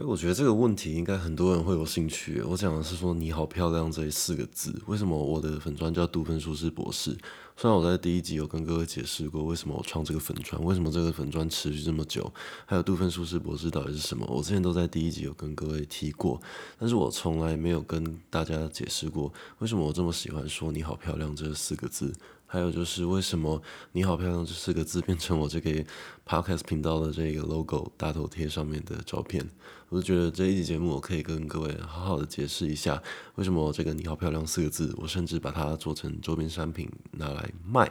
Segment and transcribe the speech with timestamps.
[0.00, 2.40] 哎，我觉得这个问题应该很多人会有兴趣。
[2.40, 7.14] 我讲的是说“你好漂亮”这四个字，为什么我的粉砖叫杜芬舒适博士？
[7.54, 12.32] 虽然我在第一集有跟各位解释过为什么我创这个粉砖，为什么这个粉砖持续这么久，
[12.64, 16.40] 还有杜芬舒适博士到底是什么，我之前都在第一集有跟各位提过，
[16.78, 22.10] 但是我从来没有跟大家解释过为什么我这么喜欢说“你好漂亮”这四个字。
[22.52, 23.62] 还有就是为什么
[23.92, 25.70] “你好漂亮”这四个字变成我这个
[26.26, 29.48] podcast 频道的这个 logo 大头贴上面的照片？
[29.88, 33.00] 我就觉得这一集节目我可以跟各位好好的解释一下，
[33.36, 37.88] 为什么这个“你好漂亮”四个字，我甚至把它做成周边商品拿来卖。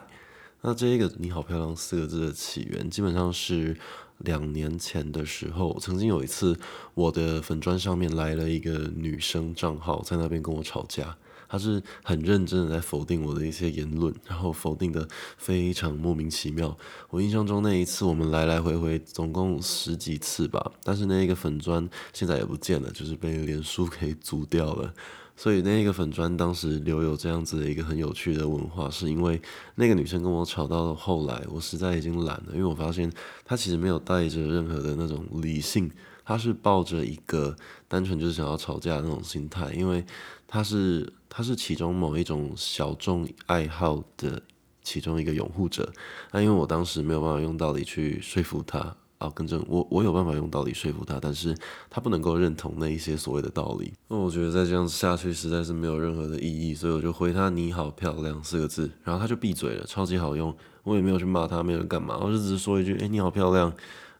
[0.60, 3.78] 那这一个“你好漂亮”四个字的起源，基本上是
[4.18, 6.60] 两年前的时候，曾经有一次
[6.96, 11.18] 我的粉砖上面来了一个女生账号，在那边跟我吵架。
[11.50, 15.06] 他是很认真的在否定我的一些言论，然后否定的
[15.38, 16.78] 非常莫名其妙。
[17.10, 24.94] 我印象中那一次我们来来回回总共十几次吧，但是那个粉砖现在也不见了，就是被脸书给租掉了。
[25.36, 29.42] 所以那个粉砖当时留有这样子的一个很有趣的文化，是因为
[29.76, 33.12] 那个女生跟我吵到了后来，我实在已经懒了，因为我发现
[33.44, 35.90] 她其实没有带着任何的那种理性。
[36.26, 37.56] 他是抱着一个
[37.88, 40.06] 单纯就是想要吵架的那种心态，因为
[40.48, 44.42] 他是他是其中某一种小众爱好的
[44.82, 45.90] 其中一个拥护者。
[46.32, 51.56] 那因为我当时没有办法用道理去说服他啊，更正我我有办法用道理说服他，但是
[51.90, 53.94] 他不能够认同那一些所谓的道理。
[54.08, 60.56] 那我觉得再这样下去实在是没有任何的意义，所以我就回他“你好漂亮”四个字，然后他就闭嘴了，超级好用。
[60.84, 63.72] 我也没有去骂他，没有干嘛，我就只是说一句：“哎，你好漂亮。”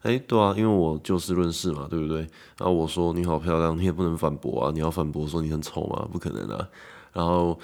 [0.04, 2.20] 哎，对啊，因为我就事论事嘛，对不对？
[2.58, 6.08] 然后我说你好漂亮，你也不能反驳啊，你要反驳说你很丑吗？
[6.12, 6.70] 不可能啊。
[7.14, 7.60] 然后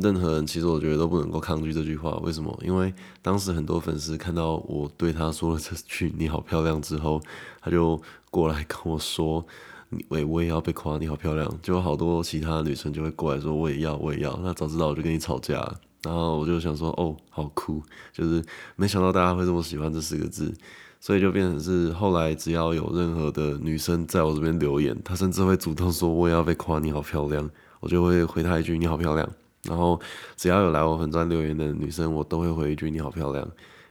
[0.00, 2.56] 任何人其实我觉得都不能够抗拒这句话，为什么？
[2.62, 7.20] 因为当时很多粉丝看到我对他说了这句你好漂亮之后，
[7.60, 9.44] 他就过来跟我说，
[10.08, 14.38] 喂，我也要被夸你好漂亮，就有好多其他女生就会过来说我也要，我也要。
[14.42, 15.74] 那早知道我就跟你吵架。
[16.02, 18.42] 然后我就想说，哦，好酷，就是
[18.74, 20.50] 没想到大家会这么喜欢这四个字。
[20.98, 29.28] 所以就变成是后来只要有任何的女生在我这边留言，她甚至会主动说我也要被夸你好漂亮，我就会回她一句你好漂亮。
[29.64, 30.00] 然后
[30.36, 33.46] 只要有来我粉钻留言的女生，我都会回一句你好漂亮。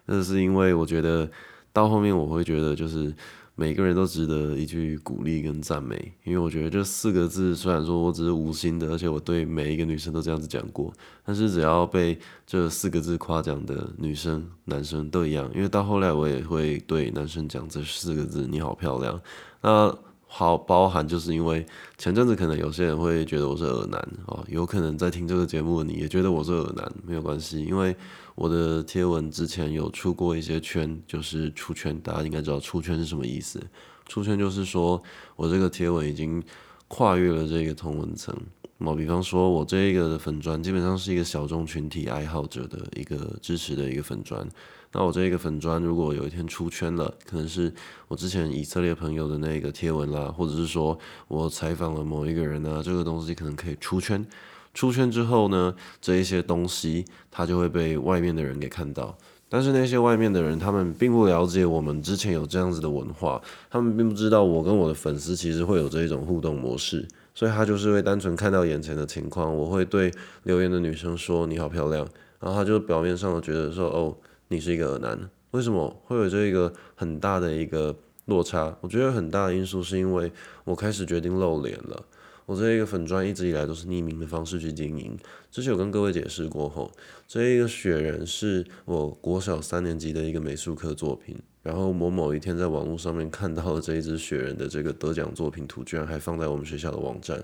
[0.05, 1.29] 那是因为我觉得
[1.73, 3.13] 到后面我会觉得就是。
[3.55, 10.93] 每个人都值得一句鼓励跟赞美，因为我觉得这四个字虽然说我只是无心的，而且我对每一个女生都这样子讲过，
[11.25, 12.17] 但是只要被
[12.47, 19.19] 这四个字夸奖的女生、男生都一样，因为到后来我也会对男生讲这四个字：你好漂亮。
[19.61, 19.93] 那
[20.31, 21.65] 好，包含就是因为
[21.97, 27.93] 前阵子可能有些人会觉得我是耳男哦，有可能在听这个节目你也觉得我是耳男，没有关系，因为
[28.35, 33.59] 我的贴文之前有出过一些圈，就是出圈，大家应该知道出圈是什么意思。
[34.07, 35.01] 出圈就是说
[35.35, 36.41] 我这个贴文已经
[36.87, 38.33] 跨越了这个同文层。
[38.77, 44.47] 那比方说，我这个粉砖基本上是一个小众群体爱好者的一个支持的一个粉砖。
[44.91, 47.71] 那我这一个粉砖如果有一天出圈了，可能是
[48.07, 54.25] 我之前以色列朋友的那个贴文啦，或者是说我采访了某一个人啊，这个东西可能可以出圈。
[54.73, 59.17] 出圈之后呢，这一些东西它就会被外面的人给看到。
[59.51, 67.07] 但是那些外面的人，他们并不了解我们之前有这样子的文化，他们并不知道我跟我的粉丝其实会有这一种互动模式。
[67.33, 70.11] 所以他就是会单纯看到眼前的情况，我会对
[70.43, 72.07] 留言的女生说你好漂亮，
[72.39, 74.15] 然后他就表面上觉得说哦
[74.51, 77.95] 你是一个男，为什么会有这一个很大的一个
[78.25, 78.75] 落差？
[78.81, 80.31] 我觉得很大的因素是因为
[80.63, 82.03] 我开始决定露脸了。
[82.47, 85.15] 我这一个粉砖一直以来都是匿名的方式去经营，
[85.51, 86.91] 之前有跟各位解释过后，
[87.27, 97.37] 这一个雪人是我国小三年级的一个美术课作品，然后我某一天在网络上面看到了这一只雪人的这个得奖作品图，居然还放在我们学校的网站，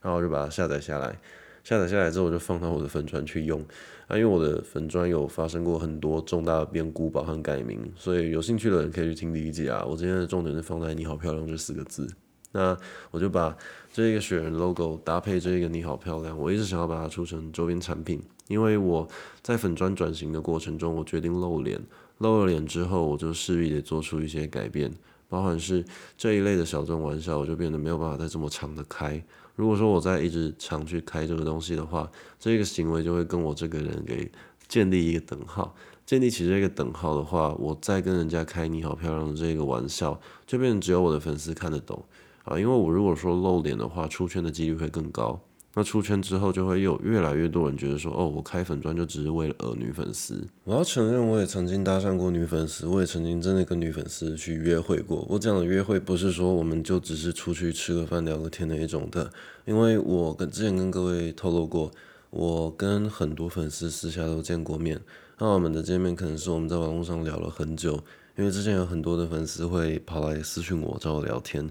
[0.00, 1.18] 然后我就把它下载下来，
[1.64, 3.60] 下载下来之后我就放到我的粉砖去用，
[4.08, 12.08] 啊，因为我的粉砖有发生过很多重大的变故，包含改名，所以有兴趣的人可以去听第一集啊，我今天的重点是放在你好漂亮这四个字。
[12.54, 12.76] 那
[13.10, 13.56] 我就把
[13.94, 19.08] 这一个雪人 logo 搭配这个你好漂亮，我一直想要把它出成周边产品，因为我
[19.40, 21.80] 在粉砖转型的过程中，我决定露脸，
[22.18, 24.92] 露了脸之后，我就势必得做出一些改变，
[25.30, 25.82] 包含是
[26.18, 29.24] 这一类的小众玩笑，我就变得没有办法再这么长的开。
[29.54, 34.30] 如果说我在一直常去开这个东西的话，这个行为就会跟我这个人给
[34.66, 35.74] 建立一个等号，
[36.06, 42.04] 建立起这个等号的话，我再跟人家开你好漂亮的这个玩笑，就变成只有我的粉丝看得懂。
[42.44, 45.40] 啊，因为我如果说露脸的话，出圈的几率会更高。
[45.74, 50.46] 那出圈之后，就会有越来越多人觉得说，哦，我开粉专就只是为了讹女粉丝。
[50.64, 55.26] 我要承认，我也曾经搭讪过女粉丝，我也曾经真的跟女粉丝去约会过。
[55.30, 59.32] 我讲的约会不是说我们就只是出去吃个饭聊个天的一种的，
[59.64, 61.90] 因为我跟之前跟各位透露过，
[62.28, 65.00] 我跟很多粉丝私下都见过面。
[65.38, 67.94] 那我们的见面可能是我们在网络上聊了很久，
[68.36, 71.66] 因为之前有很多的粉丝会跑来私讯我找我聊天。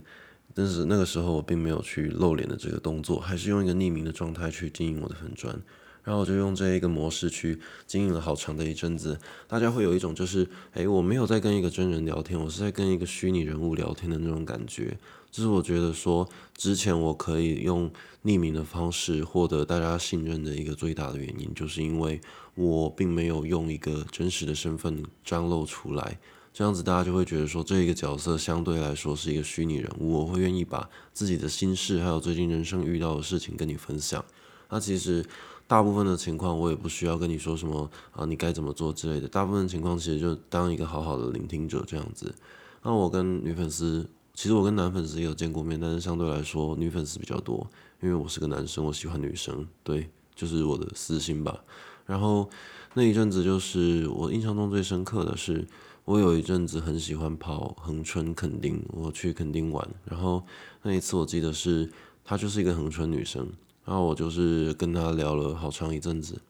[0.53, 5.55] 但是那个时候我并没有去露脸的这个动作，还是用一个匿名的状态去经营我的粉砖，
[6.03, 9.19] 然后我就用这一个模式去经营了好长的一阵子。
[9.47, 14.97] 大家会有一种就是，哎，我没有在跟一个真人聊天，我是在跟一个虚拟人物聊天的那种感觉。
[15.29, 17.89] 就是我觉得说，之前我可以用
[18.25, 22.19] 匿名的方式获得大家信任的一个最大的原因，就是因为
[22.55, 26.19] 我并没有用一个真实的身份张露出来。
[26.53, 34.23] 这样子大家就会觉得说，这一个角色相对来说是一个虚拟人物，我会愿意把自己的心事，还有最近人生遇到的事情跟你分享。
[34.69, 35.25] 那其实
[35.65, 39.29] 大部分的情况，我也不需要跟你说什么啊，你该怎么做之类的。
[39.29, 42.35] 大部分情况其实就当一个好好的聆听者这样子。
[42.83, 47.65] 那我跟女粉丝，其实我跟男粉丝也有见过面，但是相对来说女粉丝比较多，
[48.01, 51.63] 因为我是个男生，我喜欢女生，对，就是我的私心吧。
[52.05, 52.49] 然后
[52.93, 55.65] 那一阵子，就是我印象中最深刻的是。
[56.11, 60.43] 我有一阵子很喜欢跑恒春垦丁，我去垦丁玩，然后
[60.81, 61.89] 那一次我记得是
[62.25, 63.49] 她就是一个恒春女生，
[63.85, 66.41] 然后我就是跟她聊了好长一阵子。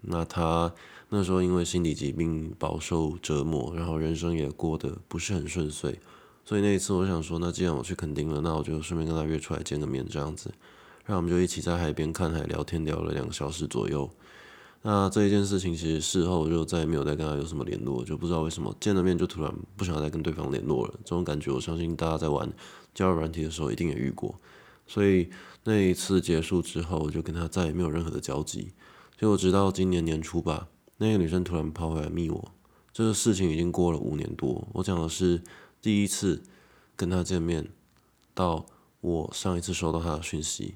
[0.00, 0.72] 那她
[1.10, 6.00] 那时候因为心理疾病饱受折磨，然后人生也过得不是很顺遂，
[6.42, 10.50] 所以那一次我想说，那既然我去垦丁了，那我就顺便跟她约出来见个面这样子，
[11.04, 14.08] 然后我们就一起在海边看海聊天，聊了两个小时左右。
[14.82, 20.94] 那这一件事情，其实事后就再也没有再跟他有什么联络，就不知道为什么见了面就突然不想再跟对方联络了。
[21.04, 22.50] 这种感觉，我相信大家在玩
[22.94, 24.34] 交友软体的时候一定也遇过。
[24.86, 25.28] 所以
[25.64, 28.72] 那一次结束之后，我就跟他再也没有任何的交集。
[29.18, 32.52] 结果直到今年年初吧，那个女生突然跑回来密我。
[32.92, 34.66] 这个事情已经过了五年多。
[34.72, 35.42] 我讲的是
[35.82, 36.42] 第一次
[36.96, 37.68] 跟他见面，
[38.32, 38.64] 到
[39.02, 40.74] 我上一次收到他的讯息，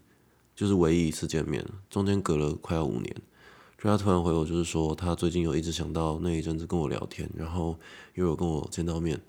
[0.54, 3.16] 就是唯一一次见面，中间隔了快要五年。
[3.90, 7.78] 他突然回我，就是说他最近有一直想到那一阵子跟我聊天，然后
[8.14, 9.20] 又有跟我见到面。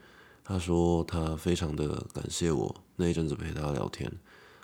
[0.43, 4.11] 他说他非常的感谢我那一阵子陪他聊天。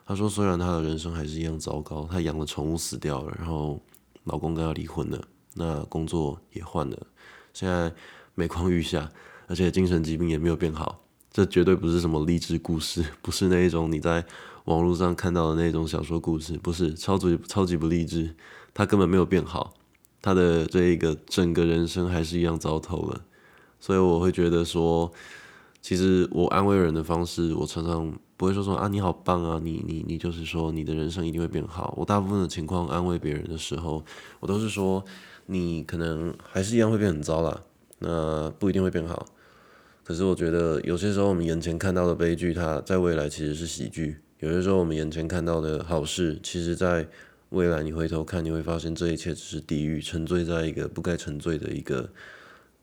[0.05, 3.81] 他说虽然他的人生还是一样糟糕，他养的宠物死掉了，然后
[4.25, 5.21] 老公跟他离婚了，
[5.55, 7.07] 那工作也换了，
[7.53, 7.91] 现在
[8.35, 9.11] 每况愈下，
[9.47, 11.01] 而且精神疾病也没有变好。
[11.31, 14.23] 这绝对不是什么励志故事，不是那一种你在
[14.65, 18.35] 网络上看到的那种小说故事，不是超级超级不励志，
[18.73, 19.73] 他根本没有变好。
[20.21, 23.21] 他的这一个整个人生还是一样糟透了，
[23.79, 25.11] 所以我会觉得说，
[25.81, 31.95] 其实我安慰人的方式，我常常不会说说啊你好棒啊，你你你就是说你的人生一定会变好。
[31.97, 34.03] 我大部分的情况安慰别人的时候，
[34.39, 35.03] 我都是说
[35.47, 37.63] 你可能还是一样会变很糟啦，
[37.97, 39.25] 那不一定会变好。
[40.03, 47.07] 可是我觉得有些时候我们眼前看到的悲剧，它在未来其实是喜剧；有些时候我们眼前看到的好事，其实在。
[47.51, 52.09] 未来你回头看，你会发现这一切只是地狱，沉醉在一个不该沉醉的一个，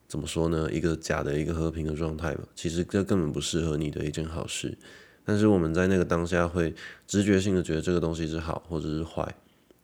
[0.07, 0.69] 怎么说呢？
[0.71, 2.43] 一个假的一个和平的状态吧。
[2.53, 4.77] 其实这根本不适合你的一件好事。
[5.25, 6.75] 但是我们在那个当下会
[7.07, 9.35] 直觉性的觉得这个东西是好或者是坏。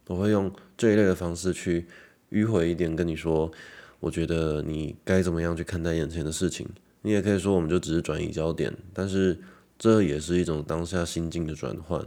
[0.06, 1.88] 我会用这一类的方式去
[2.30, 3.52] 迂回一点跟你说，
[4.00, 6.68] 我觉得你该怎么样去看待眼前的事情。
[7.02, 9.40] 你也可以说，我们就只是转移焦点，但是
[9.80, 12.06] 这也是一种当下心境的转换。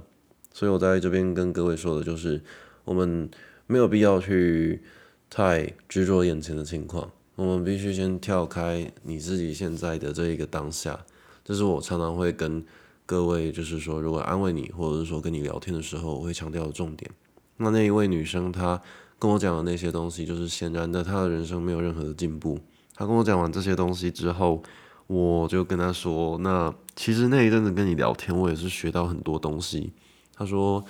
[0.53, 2.41] 所以我在这边跟各位说的就是。
[2.89, 3.31] 我们
[3.67, 4.83] 没有必要去
[5.29, 10.99] 太执着眼前的情况，我们必须先跳开你自己现在的这一个当下。
[11.45, 12.65] 这是我常常会跟
[13.05, 17.11] 各位，就是说，如果安慰你，或者是说跟你聊天的时候，我会强调的重点。
[17.59, 18.81] 那那一位女生，她
[19.19, 22.59] 跟我讲的那些东西，就是显然的，她的人生没有任何的进步。
[22.95, 24.63] 她跟我讲完这些东西之后，
[25.09, 29.93] 我就跟她说，那其实那一阵子跟你聊天，我也是学到很多东西。
[30.35, 30.83] 她说，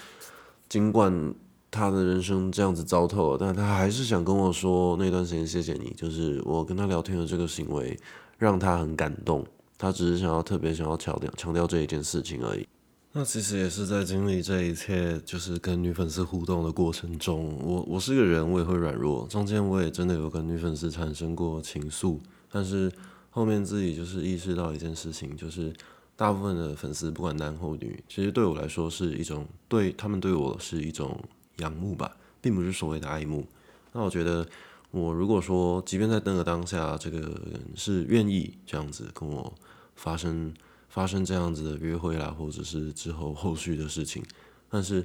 [0.68, 1.34] 尽管。
[1.78, 7.96] 他的人生这样子糟透了，但他还是想跟我说那段时间谢谢你，就是我跟他聊天的这个行为
[8.36, 9.46] 让他很感动。
[9.78, 12.66] 他只是想要特别想要强调强调这一件事情而已。
[13.12, 19.24] 那其实也是在经历这一切，就是跟女粉丝互动的过程中，我我是个人，我也会软弱。
[19.30, 22.18] 中间我也真的有跟女粉丝产生过情愫，
[22.50, 22.90] 但是
[23.30, 25.72] 后面自己就是意识到一件事情，就是
[26.16, 31.16] 大部分的粉丝不管男或女，其实对我来说是一种对他们对我是一种。
[31.58, 33.46] 仰慕吧，并不是所谓的爱慕。
[33.92, 34.46] 那我觉得，
[34.90, 39.52] 我如果说，即便在那个当下，这个人是愿意这样子跟我
[39.96, 40.52] 发生
[40.88, 44.22] 发生这样子的约会啦，或者是之后后续的事情，
[44.68, 45.04] 但是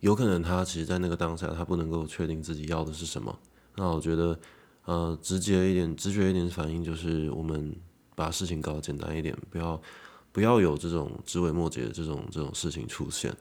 [0.00, 3.38] 有可能他其实在那个当下他不能够确定自己要的是什么。
[3.76, 4.38] 那我觉得，
[4.84, 7.74] 呃，直接一点、直觉一点反应就是我们
[8.14, 9.80] 把事情搞简单一点，不要
[10.30, 13.34] 不要有这种枝微末节的这种这种事情出现，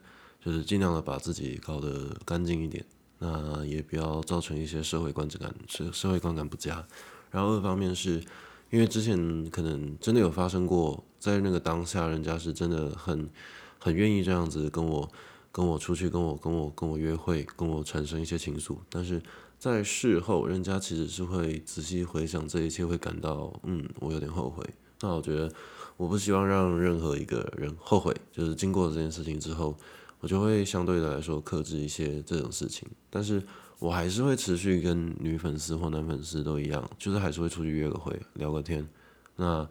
[0.43, 2.83] 就是尽量的把自己搞得干净一点。
[3.19, 6.85] 那也不要造成一些社会观感社社会观感不佳。
[7.31, 8.21] 然后二方面是
[8.69, 13.29] 因为之前可能真的有发生过，在那个当下，人家是真的很
[13.79, 15.09] 很愿意这样子跟我
[15.53, 18.75] 跟我出去，跟我跟我跟我约会，跟我产生一些情愫。
[18.89, 19.21] 但是
[19.57, 24.61] 在事后，人家其实是会仔细回想这一切，会感到嗯，我有点后悔。
[24.99, 25.49] 那我觉得
[25.95, 29.73] 我不希望让任何一个人后悔，就是经过这件事情之后。
[30.23, 33.43] 我就会相对的来说克制一些这种事情，但是
[33.77, 38.87] 我还是会持续跟女粉丝或男粉丝都一样，就是还是会出去约个会，聊个天，
[39.35, 39.69] 那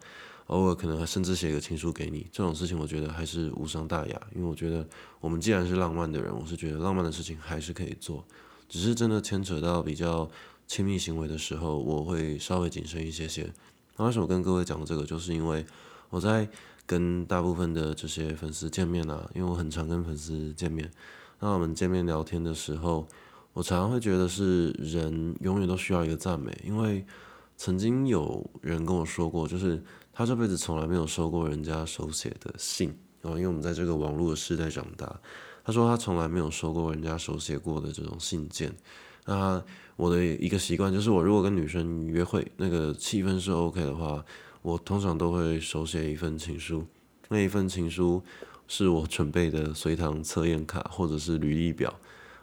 [0.48, 4.86] 偶尔可能甚至写个情书给你，这种事情我觉得还是无伤大雅，因为我觉得
[5.20, 8.22] 我们既然是浪漫的人，我是觉得浪漫的事情还是可以做，
[8.68, 10.30] 只是真的牵扯到比较
[10.66, 13.50] 亲密行为的时候，我会稍微谨慎一些些。
[13.96, 15.64] 那为什么跟各位讲这个，就是因为
[16.10, 16.46] 我在。
[16.86, 20.90] 跟大部分的这些粉丝见面啊，因为我很常跟粉丝见面。
[21.40, 23.06] 那我们见面聊天的时候，
[23.52, 27.04] 我常常会觉得是人永远都需要一个赞美，因为
[27.56, 32.90] 曾经有人跟我说过，就是他这辈子从来没有收过人家手写的信
[33.22, 35.20] 啊，因为我们在这个网络的时代长大，
[35.64, 38.72] 他说他从来没有收过人家手写过的这种信件。
[39.24, 39.62] 那
[39.96, 44.24] 我的一个习惯就是，我如果跟女生约会，那个气氛是 OK 的话。
[44.62, 46.86] 我通常都会手写一份情书，
[47.28, 48.22] 那一份情书
[48.68, 51.92] 是我准备的随堂测验卡或者是履历表，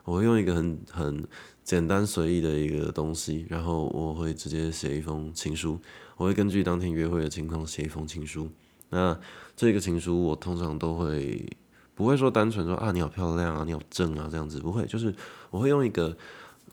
[0.04, 1.26] 我会用一个很很
[1.64, 5.80] 简单随意的一个东西，然后我会直接写一封情书，
[6.18, 8.50] 我会根据当天约会的情况写一封情书。
[8.90, 9.18] 那
[9.56, 11.48] 这个情书我通常都会
[11.94, 15.14] 不会说单纯说啊你好漂亮啊你好正啊这样子，不会，就是
[15.50, 16.16] 我会用一个。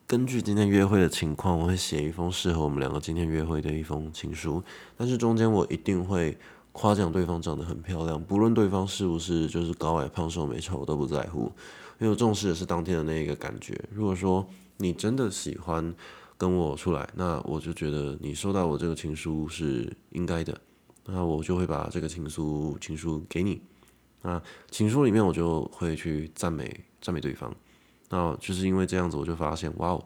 [0.08, 4.64] 根据今天约会的情况，我会写一封适合我们两个今天约会的一封情书。
[4.96, 6.38] 但是中间我一定会
[6.72, 11.52] 夸奖对方长得很漂亮，不论对方是不是就是高矮胖瘦美丑我都不在乎，
[12.00, 13.78] 因为我重视的是当天的那一个感觉。
[13.92, 14.48] 如果说
[14.78, 15.94] 你真的喜欢
[16.38, 20.58] 跟我出来，那我就觉得你收到我这个情书是应该的，
[21.08, 23.62] 那我就会把这个情书情书给你。
[24.22, 27.54] 那情书里面我就会去赞美赞美对方。
[28.10, 30.00] 那就是因为这样子，我就发现，哇，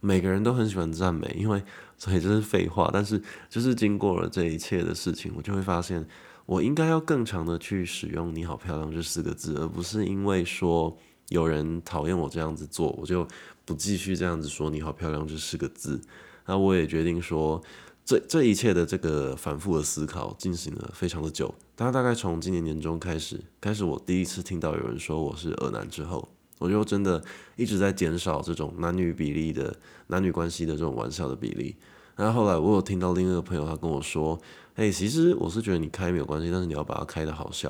[0.00, 1.62] 每个人都很喜欢赞美，因为
[1.96, 2.90] 所以这是废话。
[2.92, 6.06] 但是就是经过了这一切的事情，我就会发现，
[6.46, 10.96] 我应该要更长的去使用“你好漂亮”这四个字，而不是因为说
[11.28, 13.26] 有人讨厌我这样子做，我就
[13.64, 16.00] 不继续这样子说“你好漂亮”这四个字。
[16.46, 17.62] 那我也决定说，
[18.04, 21.54] 这这一切的这个反复的思考进行了非常的久。
[21.74, 26.28] 大大概从今年年中开始，开始我第一次听到有人说我是恶男之后。
[26.58, 27.22] 我就真的
[27.56, 29.74] 一直在减少这种男女比例的
[30.06, 31.76] 男女关系的这种玩笑的比例。
[32.16, 34.40] 然后后来我有听到另一个朋友他跟我说
[34.76, 37.68] ：“哎，其实我是觉得你开没有关系，但是你要把它开的好笑。”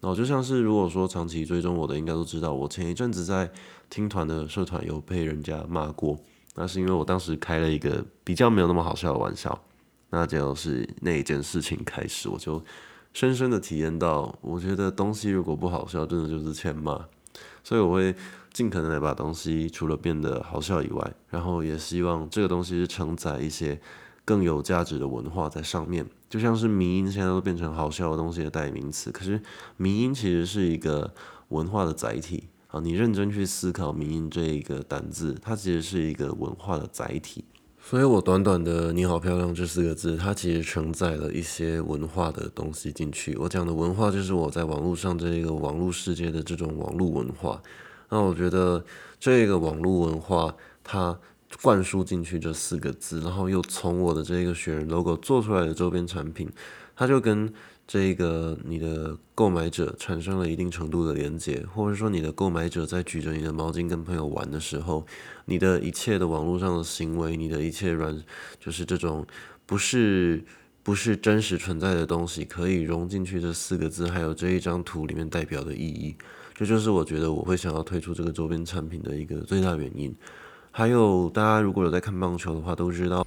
[0.00, 3.50] 然后就像是如果说长期追踪我的应该都知道，我前一阵子在
[3.90, 6.18] 听团的社团有被人家骂过，
[6.54, 9.60] 那是因为我当时开了一个比较没有那么好笑的玩笑。
[10.10, 12.62] 那就是那一件事情开始，我就
[13.12, 17.04] 深深的体验到，我觉得东西如果不好笑，真的就是欠骂。
[17.62, 18.14] 所以我会
[18.52, 23.80] 尽可能的把东西除了变得好笑以外，然后也希望这个东西是承载一些
[24.24, 26.06] 更有价值的文化在上面。
[26.28, 29.40] 就像是迷音现在都变成好笑的东西的代名词，可是
[29.76, 31.12] 迷音其实是一个
[31.48, 32.78] 文化的载体啊。
[32.80, 37.44] 你认真去思考迷音这一个单字，它其实是一个文化的载体。
[37.82, 43.36] 所以我短短的“你好漂亮”这四个字，它其实承载了一些文化的东西进去。
[43.36, 47.60] 我讲的文化，就是我在网络上这一个网络世界的这种网络文化。
[48.10, 48.84] 那我觉得
[49.18, 51.18] 这个网络文化，它
[51.62, 56.48] 灌输进去这四个字，然后又从我的这个雪人 logo 做出来的周边产品，
[56.94, 57.52] 它就跟。
[57.92, 65.04] 这个你的购买者产生了一定程度的连接，或者说你的购买者在举着你的毛巾跟朋友玩的时候，
[65.44, 68.16] 你的一切的网络上的行为，你的一切软，
[68.60, 69.26] 就是这种
[69.66, 70.40] 不是
[70.84, 76.14] 不是真实存在的东西，可以融进去这四个字，还有这一张图里面代表的意义，
[76.54, 80.14] 这就是我觉得我会想要推出这个周边产品的一个最大原因。
[80.70, 83.26] 还有大家如果有在看棒球的话，都知道。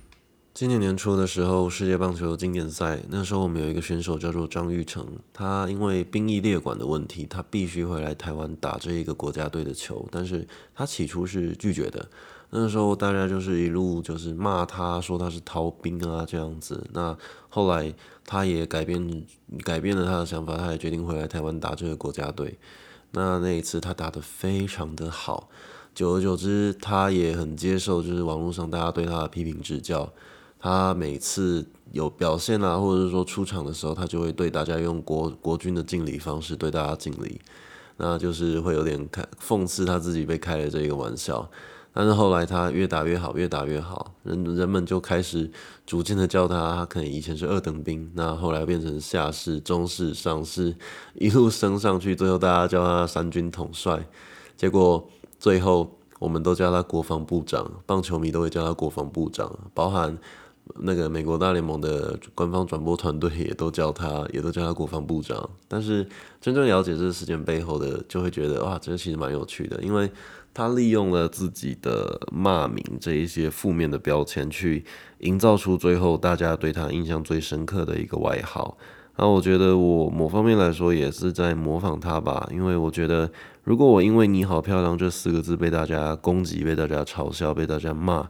[0.53, 12.07] 今年年初的时候，世界棒球经典赛，那时候我们有一个选手叫做张玉成，他因为兵役列管的问题，他必须回来台湾打这一个国家队的球，但是他起初是拒绝的。
[12.51, 16.87] 那时候大家就是一路就是骂他，说他是逃兵啊这样子。
[16.93, 17.17] 那
[17.49, 17.91] 后来
[18.23, 19.25] 他也改变
[19.63, 22.59] 改变了他的想法，他也决定回来台湾打这个国家队。
[23.13, 25.49] 那那一次他打得非常的好，
[25.95, 30.13] 久而久之，他也很接受，就是网络上大家对他的批评指教。
[30.63, 37.41] 他每次有表现啊，或者是说出场的时候，他就会对大家用国国军的敬礼方式对大家敬礼，
[37.97, 41.49] 那就是会有点开讽刺他自己被开了这一个玩笑。
[41.91, 45.51] 但是后来他越打越好，越打越好，人人们就开始
[45.85, 50.73] 逐渐的叫他，他可能以前是二等兵，那后来变成下士、中士、上士，
[51.15, 54.07] 一路升上去，最后大家叫他三军统帅。
[54.55, 55.05] 结果
[55.37, 60.17] 最后我们都叫他国防部长，棒球迷都会叫他国防部长，包含
[60.79, 65.49] 那个美国大联盟的官方转播团队也都叫他，也都叫他国防部长。
[65.67, 66.07] 但是
[66.41, 70.11] 真正了解这个事件背后的，就会觉得哇，这其实蛮有趣的，因为。
[70.55, 74.85] 他利用了自己的骂名这一些负面的标签，去
[75.21, 78.77] 营造出最后大家对他印象最深刻的一个外号。
[79.17, 83.31] 那我觉得我某方面来说也是在模仿他吧，因为我觉得
[83.63, 88.29] 如果我因为你好漂亮这四个字被大家攻击、被大家嘲笑、被大家骂，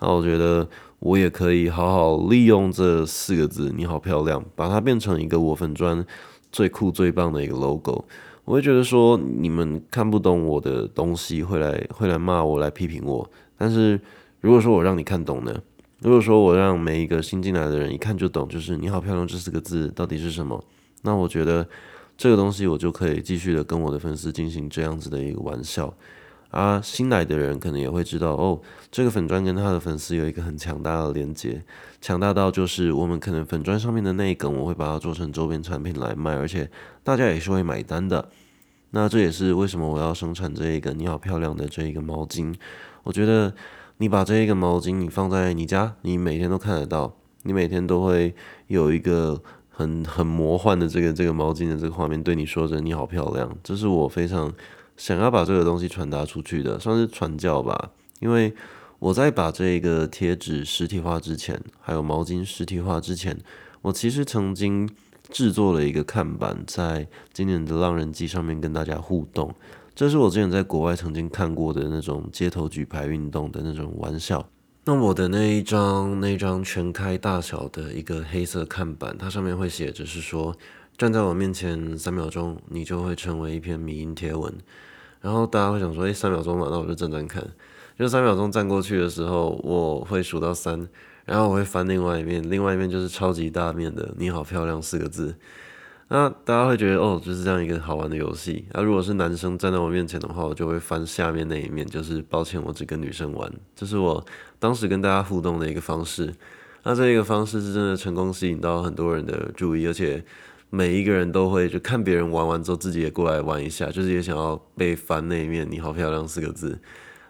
[0.00, 0.66] 那我觉得
[1.00, 6.04] 我也可以好好利用这四个字“你好漂亮”，把它变成一个我粉砖
[6.50, 8.04] 最酷最棒的一个 logo。
[8.44, 13.28] 我会觉得说你们看不懂我的东西，会来会来骂我，来批评我。
[13.56, 14.00] 但是
[14.40, 15.54] 如果说我让你看懂呢？
[16.00, 20.62] 如果说我让每一个新进来的人一看就懂，就是“你好漂亮”这四个字到底是什么？
[21.02, 21.66] 那我觉得
[22.16, 25.94] 这个东西我就可以继续的跟我的粉丝进行这样子的一个玩笑。
[26.50, 28.58] 啊，新来的人可能也会知道哦，
[28.90, 31.62] 这个粉砖跟他的粉丝有一个很强大的连接，
[32.00, 36.70] 强大到就是我们可能粉砖上面的那一梗，我会把它做成周边产品来卖，而且
[37.04, 38.30] 大家也是会买单的。
[38.92, 42.54] 那这也是为什么我要生产这一个你好漂亮的这一个毛巾。
[43.02, 43.52] 我觉得
[43.98, 48.34] 你把这一个毛巾你放在你家，你每天都看得到，你每天都会
[48.68, 49.38] 有一个
[49.68, 54.50] 很很魔幻的这个这个毛巾的这个画面对你说着你好漂亮，这是我非常。
[54.98, 57.92] 想要把这个东西传达出去的，算是传教吧。
[58.20, 58.52] 因为
[58.98, 63.38] 我在把这个贴纸实体化之前，还有毛巾实体化之前，
[63.80, 64.90] 我其实曾经
[65.30, 69.54] 制作了一个看板，在今年的浪人季上面跟大家互动。
[69.94, 74.48] 这是我之前在国外曾经看过的那种街头举牌运动的那种玩笑。
[74.84, 80.56] 那我的那一张那一张全开大小的一个黑色看板，它上面会写着是说，
[80.96, 84.52] 站在我面前三秒钟，你就会成为一篇迷音贴文。
[85.20, 87.44] 然后大家会想说，哎，三秒钟嘛，那我就站站看。
[87.98, 90.88] 就三秒钟站过去的时候，我会数到三，
[91.24, 95.34] 然后我会翻另外一面，另外一面就是超级大面的“你好漂亮”四个字。
[96.06, 98.64] 那大家会觉得，哦，就是这样一个好玩的游戏。
[98.72, 103.52] 那如果是男生站在我面前的话，我就会翻下面那一面，就是抱歉，我只跟女生玩。
[103.74, 104.24] 这是我
[104.60, 106.32] 当时跟大家互动的一个方式。
[106.84, 110.24] 那这一个方式是真的成功吸引到很多人的注意，而且。
[110.70, 116.78] 每一个人都会就看别人玩完之后，自己也过来玩一下，就是也想要被翻那一面“你好漂亮”四个字。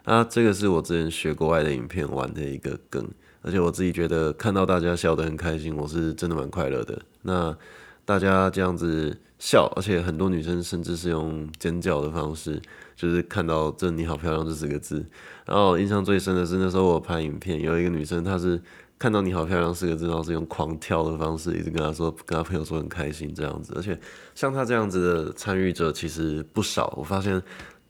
[0.02, 3.08] 啊这个是我之前学国外的影片玩的一个梗，
[3.42, 7.00] 而且我自己觉得看到大家笑得很开心，我是真的蛮快乐的。
[7.22, 7.56] 那
[8.04, 12.60] 大家这样子笑，而且很多女生甚至是用尖叫的方式，
[12.96, 15.06] 就是看到这“你好漂亮”这四个字。
[15.46, 18.60] 然后印象最深的是那时候我拍影片，有一个女生她是。
[18.98, 23.72] 看到你好漂亮四个字，然后是用狂跳的方式，一直跟他说，跟他朋友说很开心这样子。
[23.76, 23.96] 而且
[24.34, 26.92] 像他这样子的参与者其实不少。
[26.96, 27.40] 我发现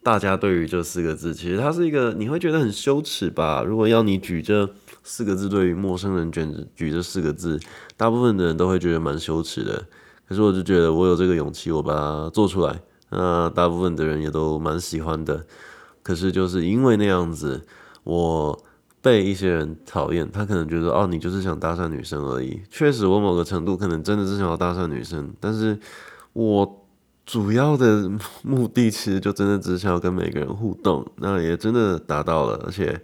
[0.03, 3.63] 大家对于这四个字，其实它是一个你会觉得很羞耻吧？
[3.63, 4.69] 如果要你举这
[5.01, 7.59] 四个字，对于陌生人卷举这四个字，
[7.97, 9.83] 大部分的人都会觉得蛮羞耻的。
[10.27, 15.43] 可是我就觉得我有这个勇气，我把它做出来，那大部分的人也都蛮喜欢的。
[16.03, 17.65] 可是就是因为那样子，
[18.03, 18.63] 我。
[19.01, 22.61] 被一些人讨厌，他可能觉得哦，你就是想搭讪女生而已。
[22.69, 25.79] 确实，我某个程度可能真的是想要搭讪女生，但是
[26.33, 26.85] 我
[27.25, 32.99] 主要的目的其实就真的只想要跟每个人互动，那也真的达到了，而且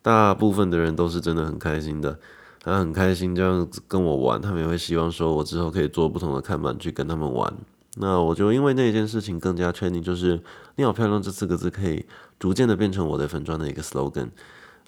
[0.00, 2.18] 大部分的人都是真的很开心的，
[2.60, 7.52] 他很开心这样子跟我玩，他们也会希望说我之后可以做不同的看板去跟他们玩。
[7.96, 10.40] 那我就因为那件事情更加确定，就是
[10.76, 12.06] “你好漂亮”这四个字可以
[12.38, 14.28] 逐渐的变成我的粉砖的一个 slogan。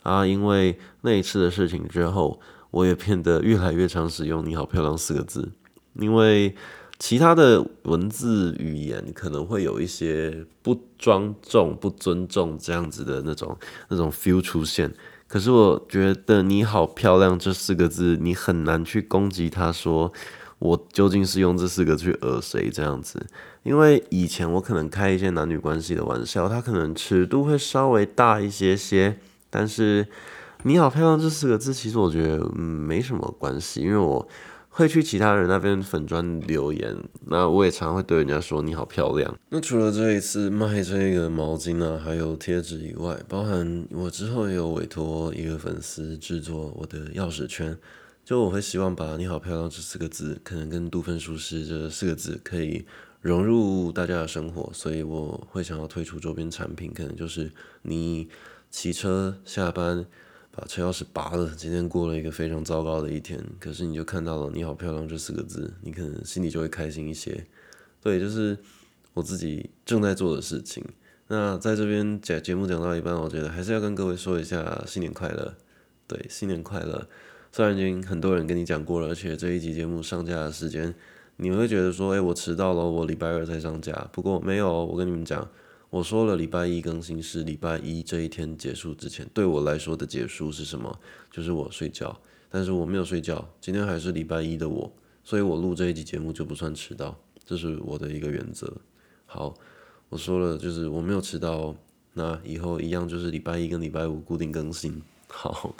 [0.05, 2.39] 啊，因为那一次的事情之后，
[2.71, 5.51] 我也变得越来越常使用“你好漂亮”四个字。
[5.95, 6.55] 因为
[6.99, 13.57] 其他的文字语言可能会有一些不庄重、不尊重这样子的那种
[13.89, 14.93] 那种 feel 出现。
[15.27, 20.13] 可是我觉得“你好漂亮”这四个字，你很难去攻击他，说
[20.59, 23.25] 我究竟是用这四个去讹谁这样子。
[23.63, 29.19] 因为以前我可能开一些男女关系的玩笑，它可能尺度会稍微大一些些。
[29.55, 30.05] 但是
[30.67, 34.29] “你好漂亮”这四个字，其实我觉得没什么关系，因为我
[34.71, 39.39] 会去其他人那边粉砖留言，那我也常会对人家说你好漂亮。
[39.51, 47.79] 那除了这一次卖这个毛巾啊，还有贴纸以外，包含我之后也有委托一个粉丝制作我的钥匙圈，
[48.25, 52.85] 就我会希望把你好漂亮这四个字，可能跟杜芬舒适这四个字可以
[53.21, 57.49] 融入大家的生活，所以我会想要推出周边产品，可能就是
[57.83, 58.29] 你
[58.75, 60.05] 骑车下班。
[60.57, 63.41] 把车钥匙拔了，今天过了一个非常糟糕的一天。
[63.59, 67.45] 可是你就看到了“你好漂亮”这四个字，你可能心里就会开心一些。
[68.01, 68.57] 对，就是
[69.15, 70.85] 我自己正在做的事情。
[71.27, 75.55] 那在这边讲节目讲到一半，我觉得还是要跟各位说一下新年快乐。
[76.07, 77.09] 对，新年快乐。
[77.51, 80.95] 虽然已经很多人跟你讲过了，而且这一集节目上架的时间，
[81.39, 83.93] 你会觉得说，哎，我迟到了，我礼拜二才上架。
[84.13, 85.49] 不过没有，我跟你们讲。
[85.95, 90.99] 我说了，礼拜一更新是礼拜一这一天结束之前，对我来说的结束是什么？
[91.31, 98.69] 就是我睡觉，但是我没有睡觉，今天还是礼拜一的我，所以我录这一集节目就不算迟到，这是我的一个原则。
[99.25, 99.55] 好，
[100.09, 101.73] 我说了，就是我没有迟到，
[102.15, 105.01] 那以后一样就是礼拜一跟礼拜五固定更新。
[105.29, 105.73] 好，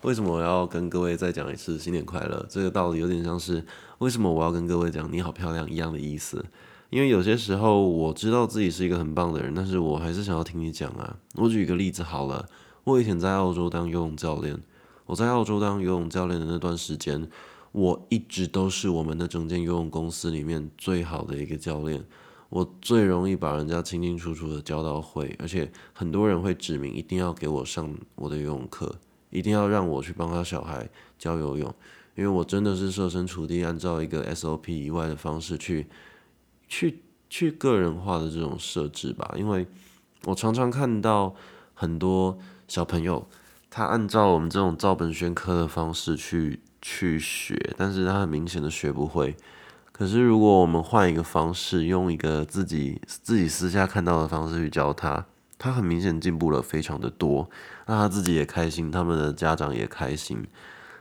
[0.00, 2.46] 为什么我要跟各位再讲一次新年快乐？
[2.48, 3.62] 这个道理有点像是
[3.98, 6.42] 为什么我要跟各位讲你好漂亮一样的意思。
[6.90, 11.16] 因为有些时候我知道自己是一个很棒的人，但是我还是想要听你讲啊。
[11.36, 12.48] 我举一个例子好了，
[12.82, 14.60] 我以前在澳洲当游泳教练，
[15.06, 17.28] 我在澳洲当游泳教练的那段时间，
[17.70, 22.04] 我一直都是我们的整间游泳公司里面最好的一个教练。
[22.48, 28.92] 我最容易把人家清清楚楚的教到会，而且很多人会指明一定要给我上我的游泳课，
[29.30, 31.72] 一定要让我去帮他小孩教游泳，
[32.16, 35.86] 因为我真的是设身处地按照一个 SOP 以外的方式去。
[36.70, 39.66] 去去个人化的这种设置吧，因为
[40.24, 41.34] 我常常看到
[41.74, 43.26] 很多小朋友，
[43.68, 49.36] 他按照我们这种照本宣科的方式去去学，但是他很明显的学不会。
[49.90, 55.26] 可是如果我们换一个方式，用一个自己自己私下看到的方式去教他，
[55.58, 57.50] 他很明显进步了非常的多，
[57.86, 60.46] 那他自己也开心，他们的家长也开心。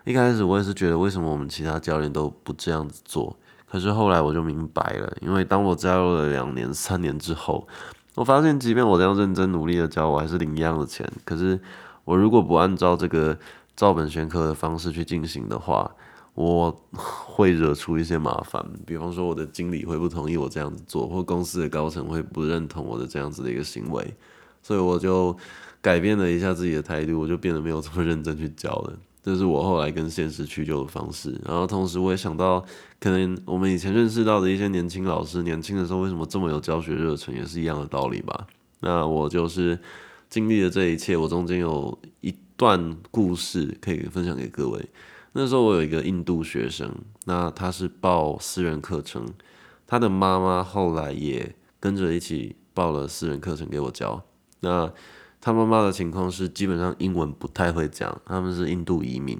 [0.03, 3.37] 一开始我也是觉得，为什么我们其他教练都不这样子做？
[3.71, 7.67] 可是后来我就明白了，因为当我加入了两年、三年之后，
[8.15, 11.07] 我发现，即便我这样认真努力的教，我还是领一样的钱。
[11.23, 11.59] 可是
[12.03, 13.37] 我如果不按照这个
[13.75, 15.89] 照本宣科的方式去进行的话，
[16.33, 18.65] 我会惹出一些麻烦。
[18.85, 24.15] 比方说，我的经理会不同意我这样子做，或公司的高层会不认同我的这样子的一个行为，
[24.63, 25.35] 所以我就
[25.81, 28.93] 改变了一下自己的态度，我就变得没有这么认真去教了。
[29.21, 32.63] 这是我后来跟现实取救的方式，然后同时我也想到，
[32.99, 38.47] 可能我们以前认识到的一些年轻老师，年轻的时候为什么这么有教学热忱，也是一样的道理吧。
[38.79, 39.77] 那我就是
[40.29, 44.85] 经历了这一切，我中间有一段故事可以分享给各位。
[45.33, 46.89] 那时候我有一个印度学生，
[47.25, 49.25] 那他是报私人课程，
[49.85, 54.23] 他的妈妈后来也跟着一起报了私人课程给我教。
[54.61, 54.91] 那
[55.41, 59.39] 他妈妈的情况是，基本上英文不太会讲，他们是印度移民，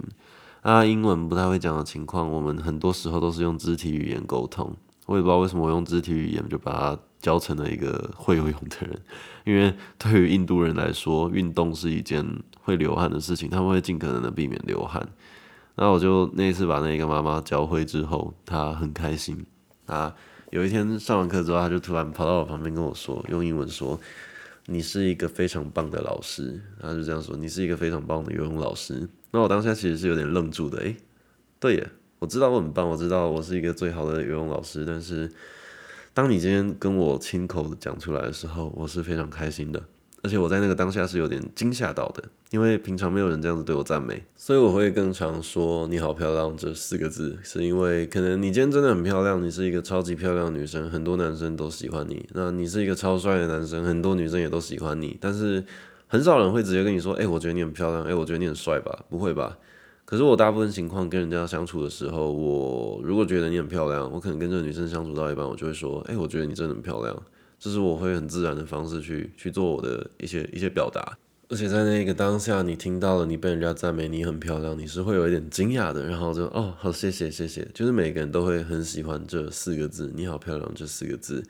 [0.62, 4.74] 啊，英文不太会讲的情况，我们很多时候都是用肢体语言沟通。
[5.06, 9.02] 我也不知道为什么我用肢体语言就把他教成了一个会游泳的人，
[9.44, 12.26] 因为对于印度人来说，运动是一件
[12.62, 15.06] 会流汗的事情，他们会尽可能的避免流汗。
[15.76, 19.46] 那我就那次把那个妈妈教会之后，她很开心。
[19.88, 20.14] 啊，
[20.52, 24.00] 有一天上完课之后，他就突然跑到我旁边跟我说，用英文说。
[24.66, 27.36] 你是一个非常棒的老师，他就这样说。
[27.36, 29.08] 你是一个非常棒的游泳老师。
[29.32, 30.80] 那我当下其实是有点愣住的。
[30.80, 30.96] 诶，
[31.60, 34.86] 对耶，我知道我很棒，我知道我是一个最好的游泳老师。
[34.86, 35.32] 但是，
[36.14, 39.84] 当你今天跟我亲口讲出来的时候，我是非常开心的。
[40.22, 52.28] 而且我在那个当下是有点惊吓到的，因为平常没有人这样子对我赞美，所以我会更常说“你好漂亮”这四个字，是因为可能你今天真的很漂亮，你是一个超级漂亮的女生，很多男生都喜欢你。
[52.34, 55.18] 那你是一个超帅的男生，很多女生也都喜欢你。
[55.22, 55.64] 但是
[56.08, 59.58] 很少人会直接跟你说：“哎，我觉得你很漂亮，哎，我觉得你很帅吧？”不会吧？
[60.04, 67.16] 可是我大部分情况跟人家相处的时候，我如果觉得你很漂亮，我可能跟这个女生相处到一半，我就会说：“哎，我觉得你真的很漂亮。”
[67.60, 71.18] 这是我会很自然的方式去去做我的一些一些表达，
[71.50, 81.44] 而且在那个当下，你听到了你被人家赞美你很漂亮，你是会有一点惊讶的，然后就哦好谢谢谢谢，就是每个人都会很喜欢这四个字“你好漂亮”这四个字。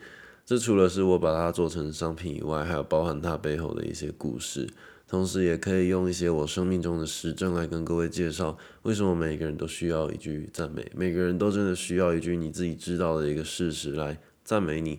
[0.44, 4.68] 这除了是我把它做成商品以外，还有包含它背后的一些故事，
[5.06, 14.98] 同时也可以用一些我生命中的实证来跟各位介绍，为什么每个人都需要一句赞美，每个人都真的需要一句你自己知道的一个事实来赞美你。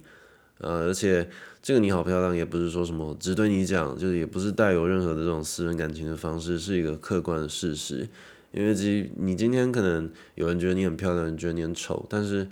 [0.61, 1.29] 呃，而且
[1.61, 8.07] 这个你好漂亮，也不是说什么只对你讲，就是也不是带有任何的这种私人感情的方式，是一个客观的事实。
[8.51, 12.47] 因为即你今天可能有人觉得你很漂亮，你觉得你很丑，但是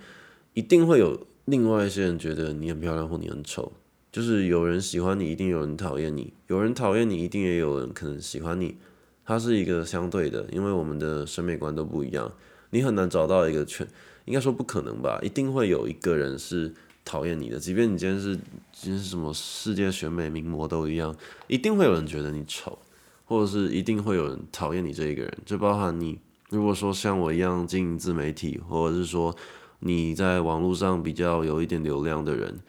[0.54, 3.72] 一定会有另外一些人觉得你很漂亮或你很丑。
[4.12, 8.78] 就是有人喜欢你，一定有人讨厌你；有人讨厌你，一定也有人可能喜欢你。
[9.24, 12.34] 它是一个相对的，因为我们的审美观都不一样，
[12.72, 13.86] 你很难找到一个全，
[14.26, 15.19] 应该说不可能吧？
[15.22, 16.74] 一定会有一个人是
[17.10, 18.36] 讨厌你的，即便你今天是
[18.72, 21.15] 今天什么世界选美名模都一样，
[21.48, 22.78] 一定会有人觉得你丑，
[23.26, 25.38] 或者是一定会有人讨厌你这一个人。
[25.43, 26.19] 就包含你，
[26.52, 29.36] 如果说像我一样经营自媒体，或者是说
[29.80, 32.60] 你在网络上比较有一点流量的人。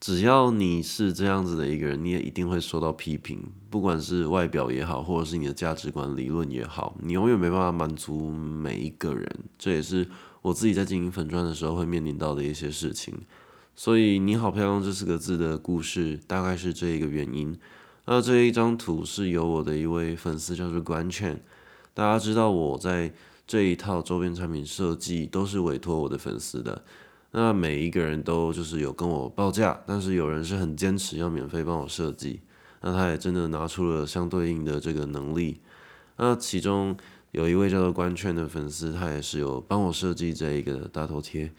[0.00, 9.26] 只要你是这样子的一个人，你也一定会受到批评，不管是外表也好，或者是你的价值观理论也好，你永远没办法满足每一个人。
[9.56, 10.06] 这也是
[10.42, 13.14] 我自己在经营粉钻的时候会面临到的一些事情。
[13.78, 17.56] 所以“你好漂亮”这四个字的故事，大概是这一个原因。
[18.06, 21.42] 那这一张图是由我的一位粉丝叫做关倩，
[21.92, 23.12] 大家知道我在
[23.46, 26.82] 这一套周边产品设计都是委托我的粉丝的。
[27.32, 32.40] 那每一个人都就是有跟我报价，但是有人是很坚持要免费帮我设计，
[32.80, 35.60] 那他也真的拿出了相对应的这个能力。
[36.16, 36.96] 那其中
[37.32, 41.52] 有一位叫做关圈的粉丝，他也是有帮我设计这一个大头贴。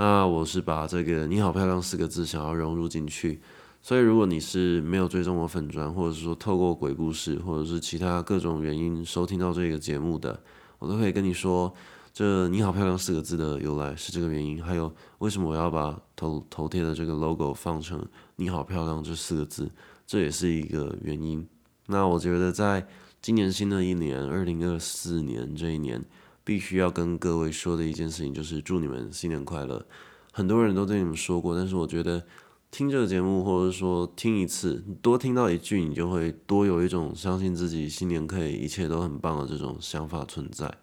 [0.00, 3.40] 那我是把这个“你好漂亮”四个字想要融入进去，
[3.82, 10.40] 所以如果你是没有追踪我粉砖，或者是说透过鬼故事或者是其他各种原因收听到这个节目的，
[10.78, 11.74] 我都可以跟你说。
[12.10, 18.04] 这“你好漂亮”四个字的由来是这个原因，还有为什么我要把头头贴的这个 logo 放成
[18.36, 19.70] “你好漂亮”这四个字，
[20.04, 21.46] 这也是一个原因。
[21.86, 22.84] 那我觉得在
[23.22, 26.04] 今年新的一年，二零二四年这一年，
[26.48, 29.84] 必须要跟各位说的一件事情就是祝你们新年快乐。
[30.32, 32.24] 很多人都对你们说过，但是我觉得
[32.70, 40.74] 听这个节目，或者说听一次，多听到一句，你就会多有一种相信自己新年可以一切都很棒的这种想法存在，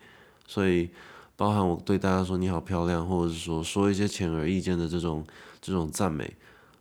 [0.48, 0.92] 所以。
[1.38, 5.22] 包含我对大家说你好漂亮，或者是说说一些显而易见的这种
[5.60, 6.34] 这种赞美，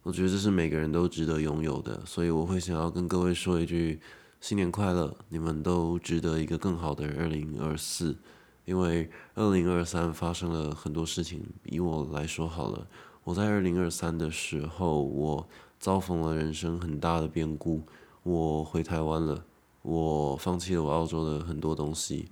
[0.04, 3.98] 我觉得这是每个人都值得拥有的，所以我会想要跟各位说一句
[4.40, 8.16] 新年快乐，你们都值得一个更好的二零二四，
[8.64, 12.86] 因为二零二三发生了很多事情，以我来说好了，
[13.24, 15.46] 我在二零二三的时候，我
[15.78, 17.82] 遭逢了人生很大的变故，
[18.22, 19.44] 我回台湾了，
[19.82, 22.28] 我放弃了我澳洲的很多东西，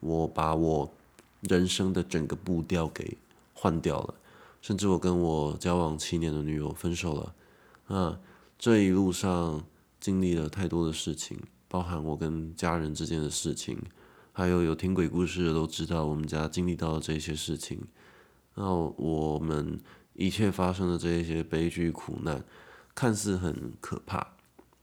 [0.00, 0.90] 我把我。
[1.48, 3.16] 人生的整个步调给
[3.54, 4.14] 换掉了，
[4.60, 7.34] 甚至我跟我交往七年的女友分手了。
[7.86, 8.20] 那
[8.58, 9.64] 这一路上
[9.98, 13.78] 经历了太多的事情，包含我跟家人之间的事情，
[14.40, 17.78] 还有有听鬼故事的都知道我们家经历到了这些事情。
[18.54, 19.78] 那我们
[20.14, 22.42] 一切发生的这些悲剧苦难，
[22.94, 24.26] 看似很可怕。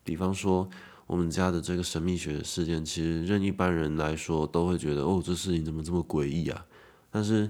[0.04, 0.70] 比方说。
[1.08, 6.66] 我们家的这个神秘学事件，其实任一般人来说都会觉得，哦，这事情怎么这么诡异啊？
[7.10, 7.50] 但是，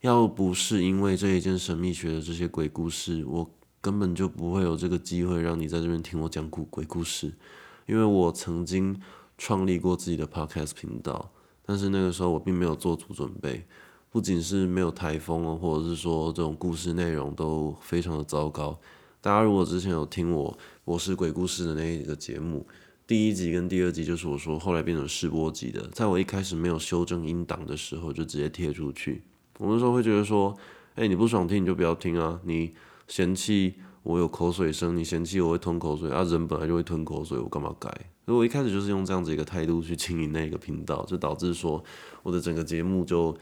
[0.00, 3.48] 要不是因为这一件神秘学的这些鬼故事，我
[3.80, 7.32] 根本就不会有这个机会让你在这边听我讲古鬼故事。
[7.86, 9.00] 因为我曾经
[9.38, 11.30] 创立过自己的 podcast 频道，
[11.68, 13.62] 但是那个时候我并没有做足准备，
[14.08, 18.80] 不仅是没有台风哦，或者是说这种故事内容都非常的糟糕。
[19.20, 22.66] 大家如果之前有听我我是鬼故事的那一个节目。
[23.06, 29.22] 第一集跟第二集就是我说后来变成试播集的，在我一开始没有修正音档的时候就直接贴出去。
[29.58, 30.56] 我那时候会觉得说，
[30.94, 32.72] 哎，你不爽听你就不要听啊，你
[33.06, 33.74] 嫌弃
[34.08, 37.90] 我有口水声，你嫌弃我会吞口水啊，人本来就会吞口水，我干嘛改？
[38.24, 41.84] 所以我一开始就是用这样子一个态度去经营那个频道，就导致说
[42.22, 43.36] 我的整个节目就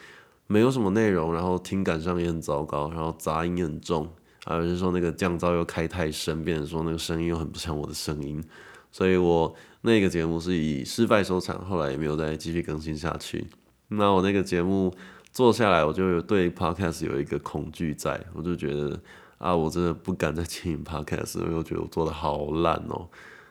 [0.48, 4.09] 没有什么内容，然后听感上也很糟糕，然后杂音很重，
[4.44, 8.42] 还有就是说那个降噪又开太深，变成说那个声音又很不像我的声音。
[8.90, 13.46] 所以我那个节目是以失败收场，后来也没有再继续更新下去。
[13.87, 14.92] 那我那个节目
[15.31, 18.98] 做下来，我就对 podcast 有一个恐惧在，我就觉得
[19.38, 23.09] 啊，我真的不敢再经营 podcast，因为我觉得我做的好烂哦。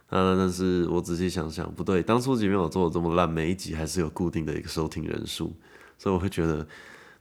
[0.10, 5.54] 那但是我仔细想想，不对，当初即便我做的这么烂，每一集还是有固定的一个收听人数，
[5.98, 6.68] 所以我会觉得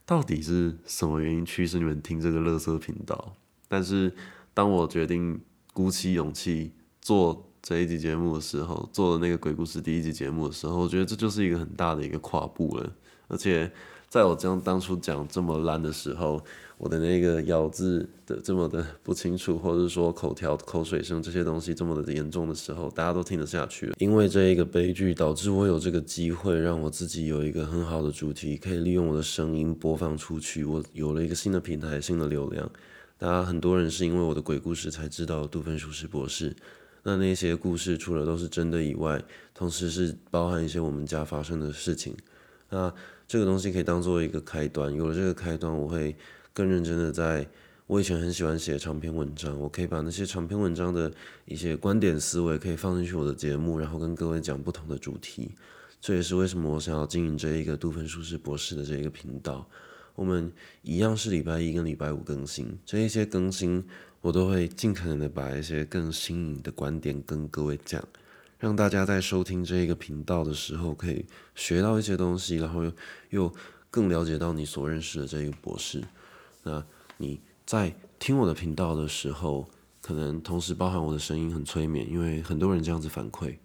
[0.07, 3.35] 到底是什么原因驱使你们听这个乐色频道？
[3.69, 4.13] 但是
[4.53, 5.41] 当我决定
[5.73, 7.51] 鼓起勇气做。
[7.67, 12.93] 这一集节目的时候，做的那个鬼故事第一集节目的时候，我觉得这就是一个很大的一个跨步了。
[13.27, 13.73] 而且
[14.15, 16.41] 在我这样当初讲这么烂的时候，
[16.79, 23.97] 我的那个咬字的这么的不清楚，或者说口条、口水声这些东西这么的严重的时候，大家都听得下去了。
[23.99, 30.65] 因为这一个悲剧，导致我有这个机会，让我自己有一个很好的主题，可以利用我的声音播放出去。
[30.65, 32.71] 我有了一个新的平台、新的流量。
[33.19, 36.55] 大家很多人是因为我的鬼故事才知道杜芬舒适博士。
[37.03, 39.21] 那那些故事除了都是真的以外，
[39.53, 42.17] 同时是包含一些我们家发生的事情。
[42.71, 42.93] 那
[43.35, 46.15] 这个东西可以当做一个开端，有了这个开端，我会
[46.53, 47.45] 更认真的在。
[47.89, 51.13] 我以前很喜欢写长篇文章，我可以把那些长篇文章的
[51.45, 55.51] 一些观点思维可以放进去我的节目，然后跟各位讲不同的主题。
[56.01, 59.69] 这也是为什么我想要经营这一个杜芬舒适博士的这一个频道。
[60.15, 63.85] 我们一样是礼拜一跟礼拜五更新，这一些更新
[64.21, 68.01] 我都会尽可能的把一些更新颖的观点跟各位讲，
[68.65, 72.93] 让大家在收听这个频道的时候可以学到一些东西，然后又
[73.29, 73.55] 又
[73.91, 76.03] 更了解到你所认识的这个博士。
[76.63, 76.83] 那
[77.19, 77.41] 你。
[77.67, 79.67] 在听我的频道的时候，
[80.03, 83.57] 可能同时包含我的声音很催眠，因为很多人这样子反馈。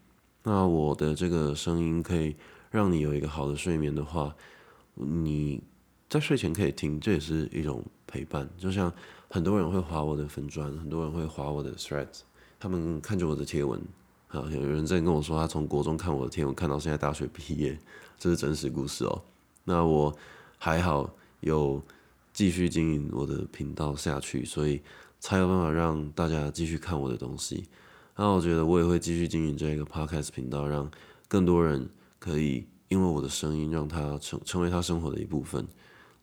[0.44, 2.34] 那我的这个声音可以
[2.72, 4.34] 让你有一个好的睡眠的话，
[4.94, 5.62] 你
[6.08, 8.50] 在睡前可以听，这也是一种陪伴。
[8.58, 8.90] 就像
[9.30, 12.22] 很多人会划我的粉砖，很多人会划我的 threads，
[12.58, 13.82] 他们看着我的贴文，
[14.30, 17.78] 啊，有人在跟我说他从国中看我的贴文看到现在大学毕业，
[18.18, 19.22] 这是真实故事哦。
[19.66, 20.16] 那我
[20.58, 21.82] 还好有。
[22.32, 24.80] 继续经营我的频道下去，所以
[25.20, 27.66] 才有办法让大家继续看我的东西。
[28.16, 30.90] 那我觉得我也会继续经营这个 podcast 频道，让
[31.28, 35.68] 更多人可以因为我的声音，让他成成为他生活的一部分。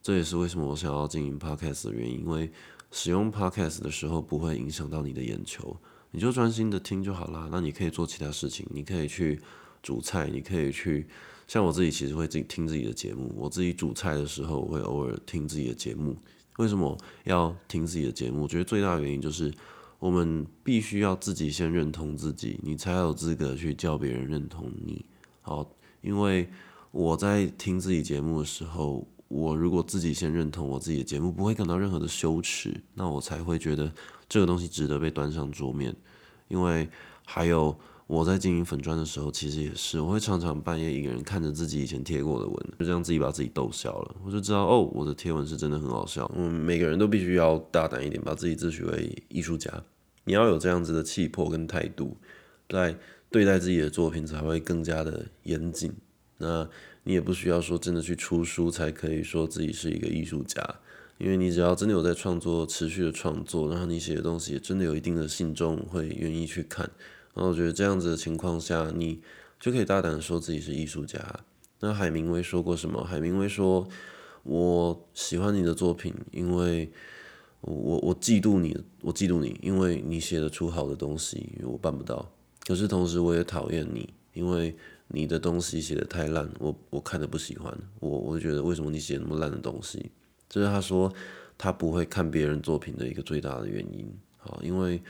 [0.00, 2.20] 这也是为什么我想要经营 podcast 的原因。
[2.20, 2.50] 因为
[2.90, 5.76] 使用 podcast 的时候不会影响到你的眼球，
[6.10, 7.48] 你就专心的听就好啦。
[7.50, 9.40] 那你可以做其他事情，你可以去
[9.82, 11.06] 煮菜，你可以去。
[11.46, 16.16] 像我自己其实会自己听自己的节目，我自己煮菜的时候我会偶尔听自己的节目。
[16.56, 18.42] 为什么要听自己的节目？
[18.42, 19.52] 我觉得最大的原因就是
[20.00, 25.04] 我们必须要自己先认同自己，你才有资格去叫别人认同你。
[25.40, 26.48] 好，因为
[26.90, 33.92] 我在听自己节目的时候，我如果自己先认同我自己的节目，不会感到任何的羞耻，那我才会觉得
[34.28, 35.94] 这个东西值得被端上桌面。
[36.48, 36.88] 因为
[37.24, 37.76] 还有。
[38.08, 44.14] 我在经营粉砖的时候，其实也是，我会常常半夜一个人看着自己以前贴过的文，就这样自己把自己逗笑了。
[44.24, 46.30] 我就知道，哦，我的贴文是真的很好笑。
[46.36, 49.82] 嗯，每个人都必须要大胆一点，把自己自诩为艺术家。
[50.22, 52.16] 你要有这样子的气魄跟态度，
[52.68, 52.96] 在
[53.28, 55.92] 对待自己的作品才会更加的严谨。
[56.38, 56.64] 那
[57.08, 60.60] 你也不需要说真的去出书才可以说自己是一个艺术家，
[61.18, 66.90] 因为你只要真的有在创作，持续的创作，然后你写的东西也真的有一定的信众会愿意去看。
[67.32, 69.20] 然后我觉得这样子的情况下，你
[69.60, 71.20] 就可以大胆的说自己是艺术家。
[71.78, 73.04] 那海明威说过什么？
[73.04, 73.86] 海明威说
[74.42, 76.90] ：“我喜欢你的作品，因为
[77.60, 82.32] 我我嫉妒你，我嫉妒你，因为你写得出好的东西，我办不到。
[82.66, 84.74] 可是同时我也讨厌你，因为
[85.08, 87.76] 你的东西写得太烂，我我看的不喜欢。
[88.00, 90.10] 我我觉得为什么你写那么烂的东西？
[90.48, 91.12] 这是他说
[91.56, 94.10] 他不会看别人作品的一个最大的原因。
[94.38, 95.02] 好，因为。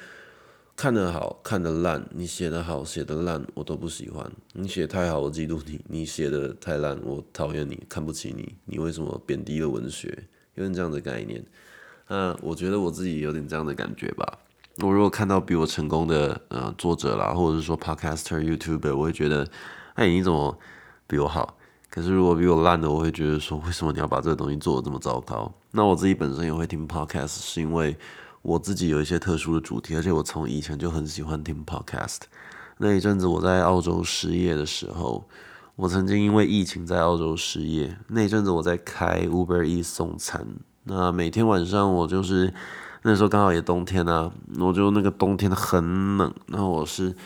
[0.79, 4.31] 看得好看得烂，你写得好写得烂，我都不喜欢。
[4.53, 8.55] 你写太好，我嫉妒你；你写的太烂，我讨厌你，看不起你。
[8.67, 10.09] 你为什么贬低了文学？
[10.55, 11.43] 有点这样的概念。
[12.09, 14.41] 那我觉得我自己有点这样的感觉吧。
[14.83, 19.49] 我如果看到比我成功的呃作者啦，或者是说 podcaster、YouTuber，我会觉得，
[19.97, 20.57] 哎，你怎么
[21.07, 21.59] 比我好？
[21.91, 25.53] 可是如果比我烂的，我会觉得说，为什么你要把这个东西做的这么糟糕？
[25.73, 27.97] 那我自己本身也会听 podcast，是因为。
[28.43, 32.19] 我自己有一些特殊的主题，而且我从以前就很喜欢听 podcast。
[32.79, 35.27] 那一阵子我在澳洲失业的时候，
[35.75, 37.99] 我曾经因为疫情在澳洲失业。
[38.07, 40.47] 那一阵子我在开 Uber E 送餐，
[40.85, 42.55] 那每天晚上我就是
[43.03, 44.31] 那时候刚好也冬天啊，
[44.61, 47.17] 我就那个冬天很冷，那我是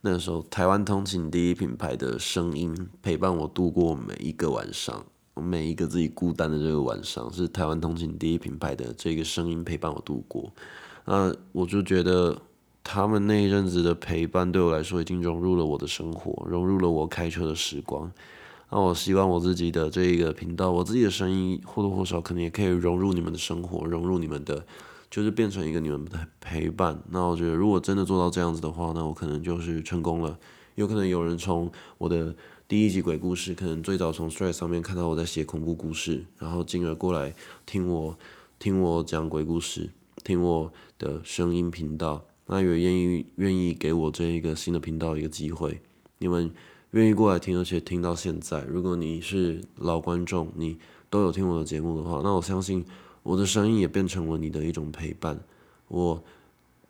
[0.00, 5.04] 那时候台湾通勤第一品牌的声音陪伴我度过每一个晚上。
[5.34, 10.52] 我每一个自己孤单的这个晚上，是台湾通勤第一品牌的这个声音陪伴我度过。
[11.04, 12.36] 那我就觉得
[12.82, 18.10] 他们那一阵子的陪伴对我来说已经融入了我的生活，融入了我开车的时光。
[18.70, 24.66] 那我希望我自己的这个频道，我自己的声音或多或少可能也可以融入你们的生活，融入你们的，
[25.10, 27.02] 就是变成一个你们的陪伴。
[27.10, 30.38] 那我觉得如果真的做到这样子的话，那我可能就是成功了。
[30.74, 32.34] 有可能有人从我的。
[32.68, 38.18] 第一集鬼故事，可能最早从 Stress 上面看到我在写恐怖故事，然后进而过来听我
[38.58, 39.88] 听我讲鬼故事，
[40.22, 45.80] 听我的声音频道，那也愿意愿意给我这一个新的频道一个机会。
[46.18, 46.52] 你们
[46.90, 50.76] 愿意过来听，而且听到现在，如果你是老观众，你
[51.08, 52.84] 都有听我的节目的话，那我相信
[53.28, 55.38] 我的声音也变成了你的一种陪伴。
[55.88, 56.22] 我。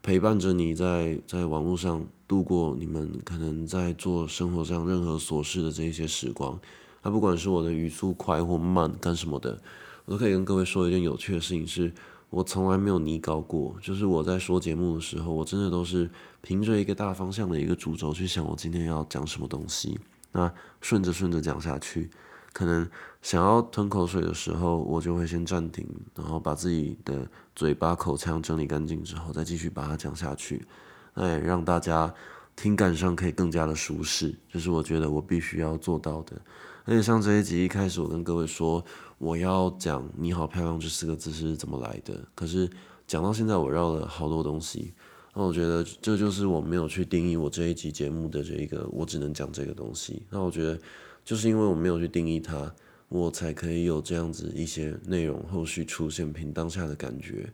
[0.01, 6.59] 陪伴着你在在网络上度过你们可能在做生活上任何琐事的这一些时光，
[7.03, 9.61] 那不管是我的语速快或慢干什么的，
[10.05, 11.93] 我都可以跟各位说一件有趣的事情，是
[12.31, 16.09] 我从来没有拟稿过，就是我在说节目的时候，我真的都是
[16.41, 19.99] 凭着一个大方向的一个主轴去想我今天要讲什么东西，
[20.33, 22.09] 那顺着顺着讲下去，
[22.53, 22.89] 可能
[23.21, 30.67] 想要吞口水的时候，我就会先暂停，然后把自己的嘴巴、口腔整理干净之后，再继续把它讲下去，
[31.15, 32.13] 那也让大家
[32.55, 36.41] 听感上可以更加的舒适，这是我觉得我必须要做到的。
[36.85, 38.83] 而且像这一集一开始，我跟各位说
[39.19, 42.71] 我要讲“你好漂亮”这四个字是怎么来的，可是
[43.07, 44.95] 讲到现在，我绕了好多东西。
[45.35, 50.23] 那我觉得这就是我没有去定义我这一集节目的这一个，我只能讲这个东西。
[50.31, 50.79] 那我觉得
[51.25, 52.75] 就是因为我没有去定义它，
[53.09, 57.53] 我才可以有这样子一些内容后续出现，凭当下的感觉。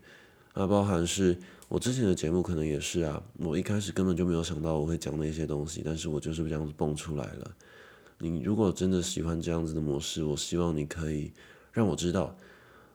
[0.52, 1.36] 啊，包含是
[1.68, 7.56] 我之前的节目可能也是啊，我一开始根本就没有想到我会讲那些东西，但是我就是这样子蹦出来了。
[8.18, 11.32] 你如果真的喜欢这样子的模式，我希望你可以
[11.72, 12.36] 让我知道。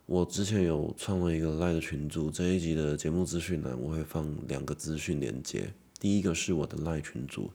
[0.05, 5.72] 我之前有创了一个 Line 的群组，这一集的节目资讯栏我会放两个资讯连接。
[5.99, 7.51] 第一个是我的 Line 群组，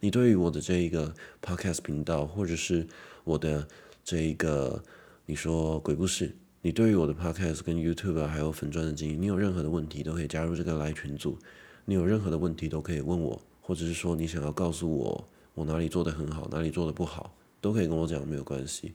[0.00, 2.86] 你对于我的这一个 Podcast 频道，或者是
[3.24, 3.66] 我的
[4.08, 4.82] 这一个
[5.26, 11.36] 你说鬼故事，你对于我的 Podcast 跟 YouTube 还有粉钻的经营，你有任何的问题都可以加入这个 Line 群组。
[11.84, 18.94] 你有任何的问题都可以问我，或者是说你想要告诉我我哪里做的很好，哪里做的不好，都可以跟我讲，没有关系。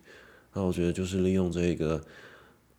[0.52, 2.02] 那我觉得就是利用这一个。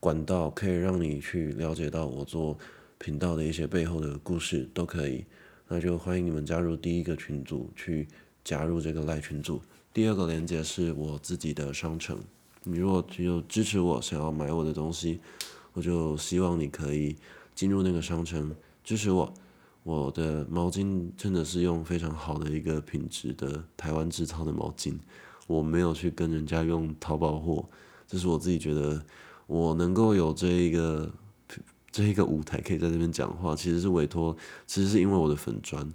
[0.01, 2.59] 管道可以让你去了解到我做
[2.99, 5.25] 频道的一些背后的故事，都可以。
[5.69, 8.09] 那就欢迎你们加入第一个群组，去
[8.43, 9.63] 加入这个赖群组。
[9.95, 12.19] 第二个连接是我自己的商城，
[12.65, 15.21] 你如果只有支持我，想要买我的东西，
[15.73, 17.15] 我就希望你可以
[17.55, 19.33] 进入那个商城支持我。
[19.85, 24.99] 我的毛巾真的是用非常好的一个品质的台湾制造的毛巾，
[25.47, 27.65] 我没有去跟人家用淘宝货，
[28.09, 29.01] 这是我自己觉得。
[29.47, 31.13] 我能够有这一个
[31.93, 34.37] 这一个舞台，可以在这边讲话，其实是委托，
[34.67, 35.89] 其实是因为我的粉砖。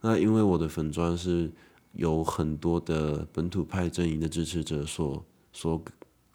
[0.00, 1.50] 那因为我的粉砖是
[1.92, 5.82] 有很多的本土派阵营的支持者所所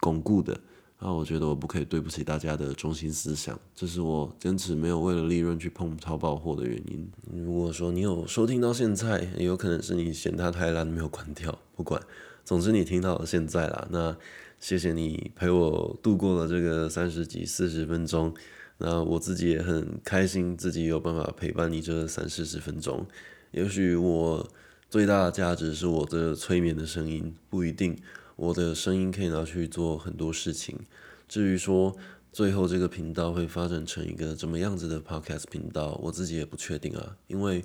[0.00, 0.58] 巩固的，
[0.98, 7.10] 那我觉得我不可以对不起大家的中心思想，这是我坚持没有为了利润去碰淘宝货的原因。
[7.32, 12.00] 如果说你有收听到现在，也有可能是你嫌它太烂没有关掉，不管，
[12.44, 14.16] 总之你听到了现在啦，那。
[14.60, 18.32] 谢谢你陪我度过了这个三十几、四十分钟，
[18.78, 23.06] 那我自己也很开心，自己有办法陪伴你这三四十分钟。
[23.50, 24.48] 也许我
[24.94, 27.98] 最大的价值是我的催眠的声音，不一定
[28.36, 30.78] 我的声音可以拿去做很多事情。
[31.26, 31.96] 至于说
[32.32, 37.16] 最后这个频道会发展成一个怎么样子的 podcast 频道，我自己也不确定啊。
[37.26, 37.64] 因为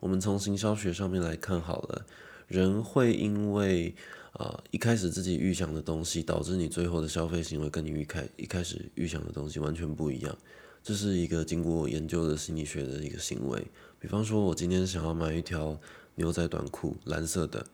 [0.00, 2.04] 我们从行销学上面来看，好了，
[2.46, 3.94] 人会因为
[4.32, 10.36] 啊，一开始自己预想的东西，导致你最后的消费行为跟你预开一开始预想的东西完全不一样。
[10.82, 13.66] 这是一个经过研究的心理学的一个行为。
[13.98, 15.80] 比方说，我今天想要买一条
[16.16, 17.64] 牛仔短裤，蓝色的，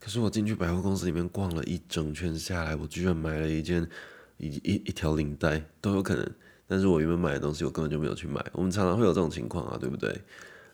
[0.00, 3.86] 可是我进去百货公司里面逛了一整圈下来，我居然买了一件
[4.38, 6.28] 一一一条领带都有可能。
[6.66, 8.44] 但是我原本买的东西，我根本就没有去买。
[8.52, 10.20] 我们常常会有这种情况啊，对不对？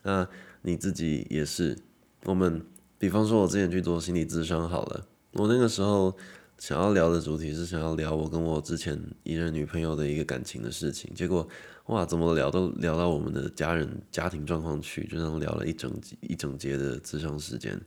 [0.03, 0.27] 那
[0.61, 1.77] 你自己也是。
[2.25, 2.65] 我们
[2.97, 5.05] 比方说，我之前去做心理咨商好了。
[5.33, 6.17] 我那个时候
[6.57, 11.47] 想要聊的主题是想要聊我跟我之前一任女朋友的一个感情的事情，结果
[11.87, 15.91] 哇，怎么聊都聊到我们的家人家庭状况去，就这样聊了一整
[16.21, 17.79] 一整节的智商时间，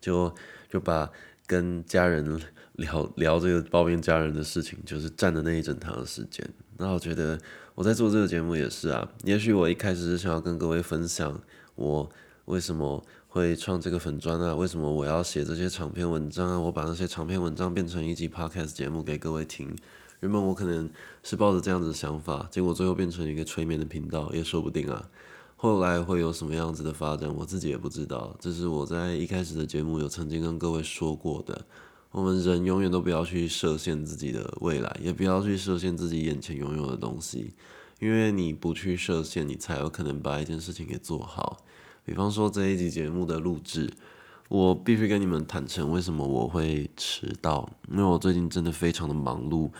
[0.00, 0.34] 就
[0.70, 1.10] 就把
[1.46, 2.40] 跟家人
[2.74, 6.48] 聊聊这个抱怨家人的事情，就是占的那一整堂的时间。
[6.78, 7.38] 那我觉得
[7.74, 11.38] 我在做这个节目也是啊，也许我一开始是想要跟各位分享
[11.74, 12.10] 我
[12.46, 13.04] 为什么。
[13.34, 14.54] 会创这个粉砖啊？
[14.54, 16.56] 为什么我要写这些长篇文章啊？
[16.56, 19.76] 我把那些长篇文章变成一集 podcast 节目给各位听。
[20.20, 20.88] 原本我可能
[21.24, 25.10] 是抱着这样子的想法，结果最后变成一个催眠的频道，也说不定啊。
[25.56, 28.36] 后来会有什么样子的发展，我自己也不知道。
[28.38, 31.66] 这是我在一开始的节目有曾经跟各位说过的。
[32.12, 37.52] 我们人永远都不要去设限自己的未来，也不要去设限自己眼前拥有的东西，
[37.98, 41.64] 因为你不去设限，你才有可能把一件事情给做好。
[42.04, 43.90] 比方说这一集节目的录制，
[44.48, 47.66] 我必须跟你们坦诚，为什么我会迟到？
[47.90, 49.70] 因为我最近真的非常的忙碌，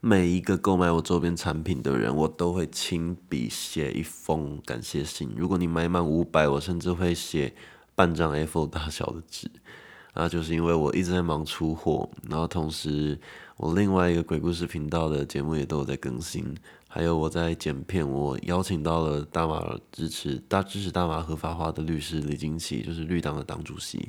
[0.00, 5.30] 每一个购买我周边产品的人，我都会亲笔写一封感谢信。
[5.36, 7.54] 如果你买满五百，我甚至会写
[7.94, 9.50] 半张 A4 大小的纸。
[10.14, 13.18] 那就是因为我一直在忙出货，然后同时
[13.56, 16.56] 我另外一个鬼故事频道的节目也都有在更新。
[16.94, 24.08] 还有我在剪片，我邀请到了大马支持大支持大马合法化的律师李金奇，就是绿党的党主席。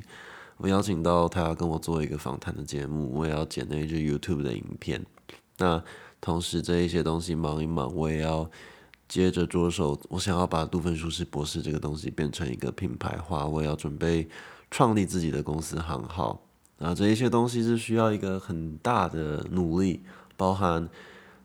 [0.58, 5.04] 我邀请到他跟我做一个访谈的节目，我也要剪那一支 YouTube 的影片。
[5.58, 5.82] 那
[6.20, 8.48] 同时这一些东西忙一忙，我也要
[9.08, 14.28] 接着着手，我想要把杜芬舒适博士这个东西变成一个品牌化，我也要准备
[14.70, 16.40] 创立自己的公司行号。
[16.78, 20.04] 啊，这一些东西是需要一个很大的努力，
[20.36, 20.88] 包含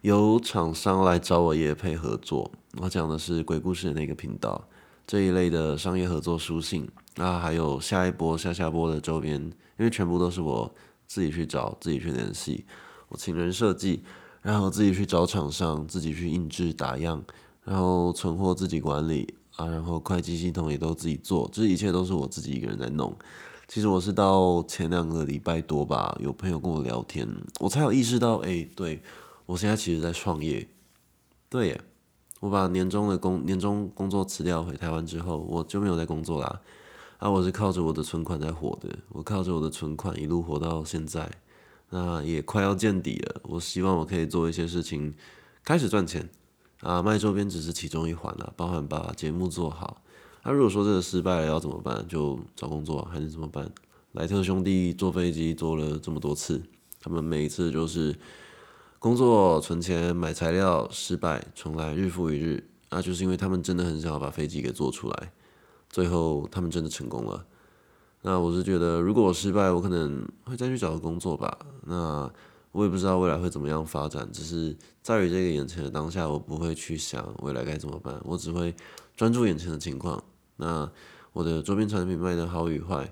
[0.01, 2.51] 有厂商来找我也配合作。
[2.77, 4.67] 我讲的是鬼故事的那个频道
[5.05, 9.39] 这一类的商业合作书信，那还有下一波、下下波的周边，
[9.77, 10.73] 因为全部都是我
[11.05, 12.65] 自己去找、自己去联系，
[13.09, 14.01] 我请人设计，
[14.41, 17.23] 然后自己去找厂商，自己去印制、打样，
[17.63, 23.15] 然后存货自己管理啊，然后会计系统也都自己做，这一切都是我自己一个人在弄。
[23.67, 27.27] 其实我是到前两个礼拜多吧，有朋友跟我聊天，
[27.59, 28.99] 我才有意识到，哎，对
[29.51, 30.65] 我现在其实在创业。
[31.49, 31.81] 对耶，
[32.39, 36.61] 我把年终的工年终工作辞掉回台湾之后，我就没有在工作啦。
[37.17, 41.29] 啊，我是靠着我的存款在活的，我靠着我的存款一路活到现在，
[41.89, 43.41] 那也快要见底了。
[43.43, 45.13] 我希望我可以做一些事情，
[45.65, 46.29] 开始赚钱。
[46.79, 50.01] 啊，卖周边只是其中一环啦，包含把节目做好。
[50.43, 52.07] 那如果说这个失败了要怎么办？
[52.07, 53.69] 就找工作还是怎么办？
[54.13, 56.63] 莱特兄弟坐飞机坐了这么多次，
[57.01, 58.15] 他们每一次就是
[59.01, 62.69] 工作、存钱、买材料，失败重来，日复一日。
[62.91, 65.33] 那就是因为他们真的很想要把飞机给做出来，
[65.89, 67.43] 最后他们真的成功了。
[68.21, 71.57] 那我是觉得，如果我失败，我可能会再去找个工作吧。
[71.87, 72.31] 那
[72.71, 78.75] 我也不知道未来会怎么样发展，只是在于这个眼前的当下，我不会去想未来该怎么办，我只会
[79.17, 80.23] 专注眼前的情况。
[80.57, 80.87] 那
[81.33, 83.11] 我的周边产品卖的好与坏，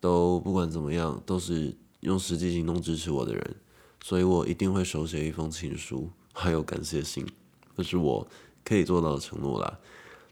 [0.00, 3.56] 都不管怎么样，都是用实际行动支持我的人，
[4.02, 7.26] 所以我一定会手写一封情书， 还有感谢信，
[7.76, 8.26] 这是我
[8.64, 9.78] 可以做到的承诺啦。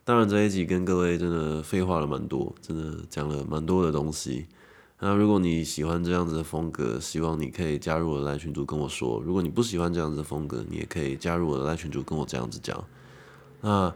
[0.05, 4.47] 当然这一集跟各位真的废话了蛮多，真的讲了蛮多的东西。
[5.01, 12.85] 那如果你喜欢这样子的风格，希望你可以加入我的赖群组跟我说；如果你不喜欢这样子的风格，你也可以加入我的赖群组跟我这样子讲。
[13.61, 13.95] 那。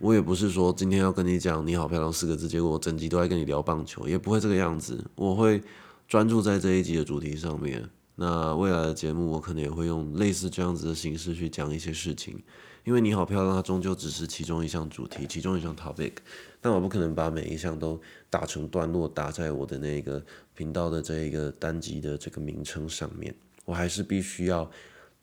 [0.00, 5.02] 我也不是说今天要跟你讲“你好漂亮”四个字，结果我整集都在跟你聊棒球，也不会这个样子。
[5.14, 5.62] 我会
[6.08, 7.88] 专注在这一集的主题上面。
[8.16, 12.42] 那未来的节目，我可能也会用类似这样子的形式去讲一些事情。
[12.84, 16.12] 因为你好漂亮，它终究只是其中一项主题，其中一项 topic。
[16.60, 20.22] 但我不可能把每一项都打成段落，打在我的那个
[20.54, 23.34] 频道的这一个单集的这个名称上面。
[23.64, 24.70] 我还是必须要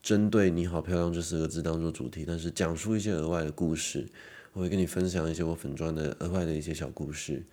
[0.02, 4.08] 针对“你好漂亮”这四个字当做主题，但是讲述一些额外的故事。
[4.54, 7.46] 我会跟你分享一些我粉钻的额外的一些小故事。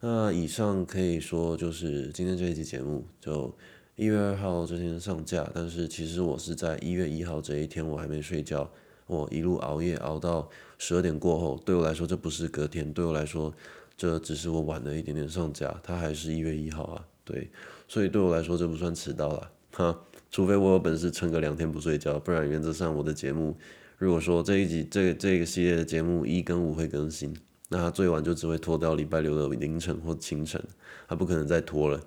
[0.00, 3.52] 那以上可以说就是今天这一期节目，就
[3.96, 5.50] 一月二号这天上架。
[5.54, 8.70] 但是其实我是在一月一号这一天，我还没睡觉，
[9.06, 11.58] 我一路熬夜熬到十二点过后。
[11.64, 13.52] 对我来说，这不是隔天，对我来说，
[13.96, 15.74] 这只是我晚了一点点上架。
[15.82, 17.50] 它还是一月一号啊，对，
[17.88, 19.98] 所以对我来说这不算迟到了，哈，
[20.30, 23.56] 除非我有本事撑个两天不睡觉，不然原则上我的节目。
[23.96, 27.34] 如果说这一集这这个系列的节目一跟五会更新，
[27.70, 30.62] 那它最晚就只会拖到礼拜六的凌晨或清晨，
[31.08, 31.98] 它不可能再拖了。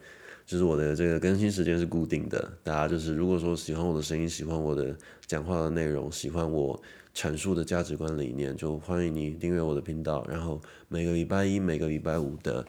[0.49, 4.97] 就是我的这个更新时间是固定的，大家就是如果说喜欢我的声音，喜欢我的
[5.27, 6.81] 讲话的内容，喜欢我
[7.13, 10.25] 阐述的价值观理念，就欢迎你订阅我的频道。
[10.27, 12.65] 然后每个礼拜一、每个礼拜五的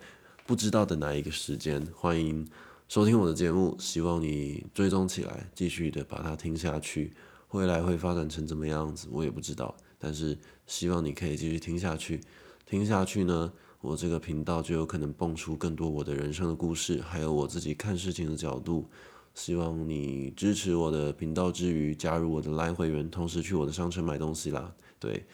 [0.46, 2.46] 不知道的哪一个时间，欢迎
[2.86, 3.74] 收听我的节目。
[3.78, 7.10] 希望你追踪起来，继续的把它听下去。
[7.52, 9.74] 未来会发展成怎么样子，我也不知道。
[9.98, 12.20] 但是希望你可以继续听下去，
[12.66, 13.50] 听下去呢，
[13.80, 18.88] 我这个频道就有可能蹦出更多我的人生的故事，还有我自己看事情的角度。
[19.32, 24.72] 希望你支持我的频道之余，加入我的 Line 会员，同时去我的商城买东西啦。
[24.98, 25.24] 对，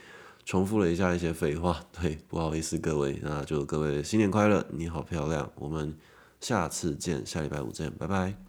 [0.45, 5.97] 重复了一下一些废话，对，不好意思各位，那就各位新年快乐，你好漂亮，我们
[6.41, 8.46] 下次见，下礼拜五见，拜拜。